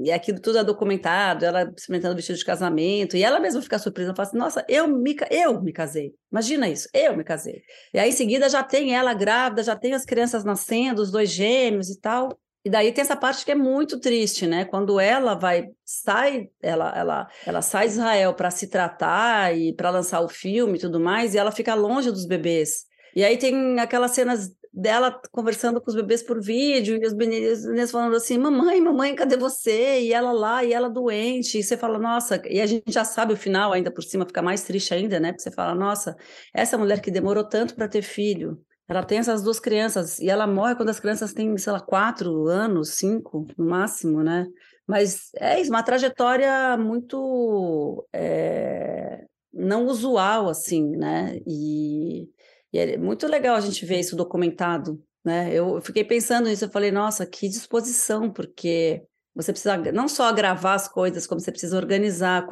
[0.01, 3.77] e aquilo tudo é documentado, ela experimentando o vestido de casamento, e ela mesma fica
[3.77, 7.61] surpresa, ela fala assim, nossa, eu me, eu me casei, imagina isso, eu me casei.
[7.93, 11.29] E aí em seguida já tem ela grávida, já tem as crianças nascendo, os dois
[11.29, 12.29] gêmeos e tal,
[12.65, 14.65] e daí tem essa parte que é muito triste, né?
[14.65, 19.89] Quando ela vai sai, ela ela ela sai de Israel para se tratar e para
[19.89, 22.85] lançar o filme e tudo mais, e ela fica longe dos bebês.
[23.15, 27.91] E aí tem aquelas cenas dela conversando com os bebês por vídeo e os meninos
[27.91, 31.59] falando assim: "Mamãe, mamãe, cadê você?" E ela lá, e ela doente.
[31.59, 34.41] E você fala: "Nossa", e a gente já sabe o final ainda por cima, fica
[34.41, 35.31] mais triste ainda, né?
[35.31, 36.15] Porque você fala: "Nossa,
[36.53, 40.45] essa mulher que demorou tanto para ter filho, ela tem essas duas crianças e ela
[40.45, 44.47] morre quando as crianças têm, sei lá, quatro anos, cinco no máximo, né?
[44.85, 51.39] Mas é isso, uma trajetória muito é, não usual, assim, né?
[51.47, 52.29] E,
[52.73, 55.53] e, é muito legal a gente ver isso documentado, né?
[55.53, 59.05] Eu fiquei pensando nisso, eu falei, nossa, que disposição, porque
[59.35, 62.45] você precisa não só gravar as coisas, como você precisa organizar.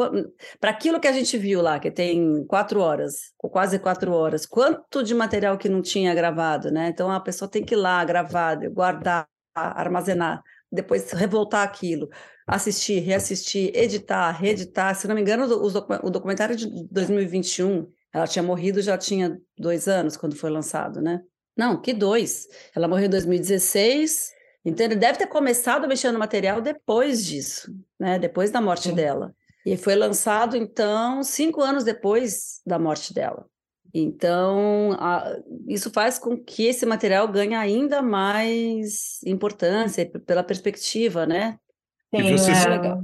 [0.60, 4.46] Para aquilo que a gente viu lá, que tem quatro horas, ou quase quatro horas,
[4.46, 6.90] quanto de material que não tinha gravado, né?
[6.90, 12.10] Então a pessoa tem que ir lá, gravar, guardar, armazenar, depois revoltar aquilo,
[12.48, 14.96] assistir, reassistir, editar, reeditar.
[14.96, 20.18] Se não me engano, o documentário de 2021, ela tinha morrido já tinha dois anos
[20.18, 21.22] quando foi lançado, né?
[21.56, 22.48] Não, que dois.
[22.76, 24.32] Ela morreu em 2016
[24.64, 28.20] então ele deve ter começado a mexer no material depois disso, né?
[28.20, 28.96] Depois da morte Sim.
[28.96, 29.34] dela.
[29.66, 33.46] E foi lançado, então, cinco anos depois da morte dela.
[33.94, 35.38] Então, a,
[35.68, 41.58] isso faz com que esse material ganhe ainda mais importância pela perspectiva, né?
[42.16, 42.70] Sim, e você, é...
[42.70, 43.04] legal.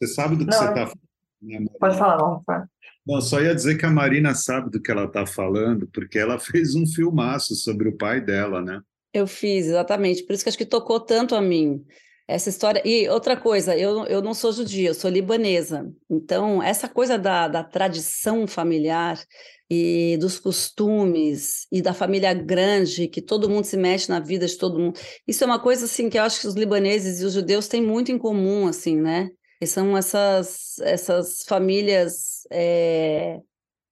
[0.00, 1.00] você sabe do que Não, você está falando?
[1.42, 2.68] Né, pode falar, vamos falar.
[3.04, 6.38] Bom, só ia dizer que a Marina sabe do que ela está falando, porque ela
[6.40, 8.80] fez um filmaço sobre o pai dela, né?
[9.12, 10.22] Eu fiz, exatamente.
[10.24, 11.84] Por isso que acho que tocou tanto a mim.
[12.26, 12.80] Essa história.
[12.84, 15.92] E outra coisa, eu, eu não sou judia, eu sou libanesa.
[16.08, 19.20] Então, essa coisa da, da tradição familiar
[19.68, 24.56] e dos costumes e da família grande, que todo mundo se mexe na vida de
[24.56, 24.98] todo mundo.
[25.26, 27.82] Isso é uma coisa assim que eu acho que os libaneses e os judeus têm
[27.82, 29.30] muito em comum, assim, né?
[29.60, 33.40] Que são essas, essas famílias é,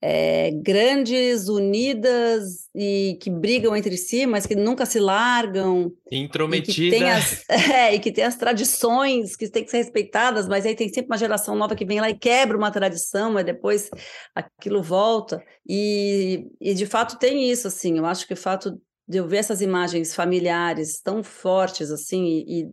[0.03, 5.93] é, grandes, unidas e que brigam entre si, mas que nunca se largam.
[6.11, 6.97] Intrometida.
[6.97, 10.65] E que, as, é, e que tem as tradições que têm que ser respeitadas, mas
[10.65, 13.91] aí tem sempre uma geração nova que vem lá e quebra uma tradição, mas depois
[14.35, 15.43] aquilo volta.
[15.69, 19.39] E, e de fato tem isso, assim, eu acho que o fato de eu ver
[19.39, 22.69] essas imagens familiares tão fortes, assim, e, e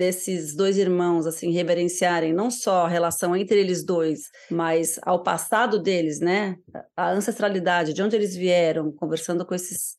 [0.00, 5.78] desses dois irmãos assim reverenciarem não só a relação entre eles dois, mas ao passado
[5.78, 6.56] deles, né?
[6.96, 9.96] A ancestralidade, de onde eles vieram, conversando com esses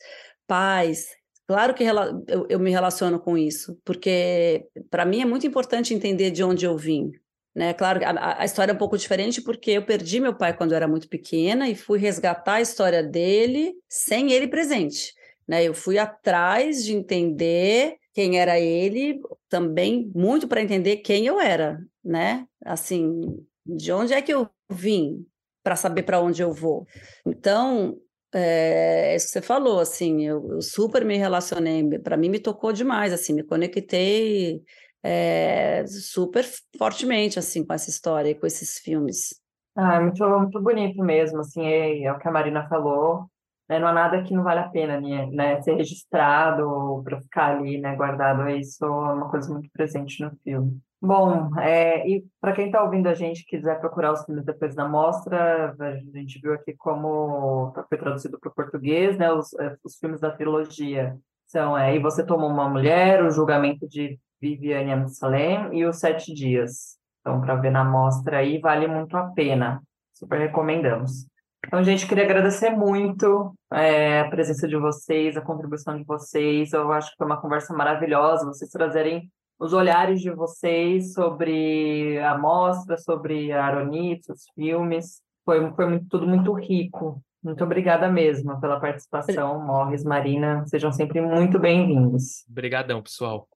[0.47, 1.05] pais.
[1.47, 6.31] Claro que eu, eu me relaciono com isso, porque para mim é muito importante entender
[6.31, 7.11] de onde eu vim.
[7.53, 7.71] Né?
[7.75, 10.77] Claro, a, a história é um pouco diferente porque eu perdi meu pai quando eu
[10.77, 15.13] era muito pequena e fui resgatar a história dele sem ele presente.
[15.47, 15.63] Né?
[15.63, 21.79] Eu fui atrás de entender quem era ele, também muito para entender quem eu era,
[22.03, 22.45] né?
[22.65, 23.21] Assim,
[23.65, 25.25] de onde é que eu vim
[25.63, 26.85] para saber para onde eu vou.
[27.25, 27.97] Então,
[28.33, 32.39] é, é, isso que você falou, assim, eu, eu super me relacionei, para mim me
[32.39, 34.63] tocou demais, assim, me conectei
[35.03, 36.45] é, super
[36.77, 39.39] fortemente, assim, com essa história, com esses filmes.
[39.75, 43.25] Ah, é muito, muito bonito mesmo, assim, é, é o que a Marina falou,
[43.71, 43.79] né?
[43.79, 47.79] Não há nada que não vale a pena né, né ser registrado para ficar ali,
[47.79, 48.49] né, guardado.
[48.49, 50.77] Isso é uma coisa muito presente no filme.
[51.01, 54.87] Bom, é, e para quem está ouvindo a gente quiser procurar os filmes depois da
[54.87, 59.31] mostra, a gente viu aqui como foi traduzido para o português, né?
[59.31, 61.17] Os, é, os filmes da trilogia
[61.47, 66.33] são é, E Você Tomou Uma Mulher, O Julgamento de Viviane Amsalem e Os Sete
[66.33, 66.97] Dias.
[67.21, 69.81] Então, para ver na mostra aí, vale muito a pena.
[70.13, 71.30] Super recomendamos.
[71.67, 76.73] Então, gente, queria agradecer muito é, a presença de vocês, a contribuição de vocês.
[76.73, 82.35] Eu acho que foi uma conversa maravilhosa, vocês trazerem os olhares de vocês sobre a
[82.35, 85.21] mostra, sobre a Aronite, os filmes.
[85.45, 87.21] Foi, foi muito, tudo muito rico.
[87.43, 90.65] Muito obrigada mesmo pela participação, Morris, Marina.
[90.67, 92.43] Sejam sempre muito bem-vindos.
[92.49, 93.47] Obrigadão, pessoal.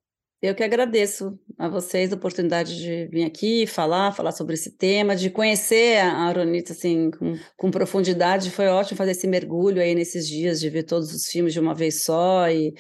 [0.46, 5.16] Eu que agradeço a vocês a oportunidade de vir aqui falar, falar sobre esse tema,
[5.16, 8.52] de conhecer a Aronita assim com, com, profundidade.
[8.52, 11.74] Foi ótimo fazer esse mergulho aí nesses dias, de ver todos os filmes de uma
[11.74, 12.76] vez só e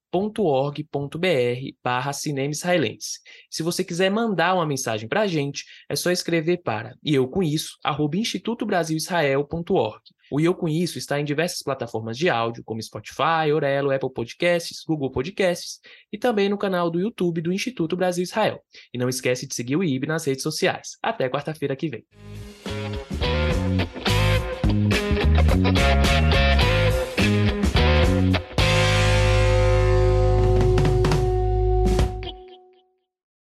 [1.85, 3.21] barra cinema israelense.
[3.51, 7.29] Se você quiser mandar uma mensagem para a gente, é só escrever para e eu
[7.29, 10.01] com isso, arroba institutobrasilisrael.org.
[10.31, 14.85] O Eu Com Isso está em diversas plataformas de áudio, como Spotify, Orelo, Apple Podcasts,
[14.87, 15.81] Google Podcasts
[16.13, 18.63] e também no canal do YouTube do Instituto Brasil Israel.
[18.95, 20.91] E não esquece de seguir o IB nas redes sociais.
[21.03, 22.07] Até quarta-feira que vem.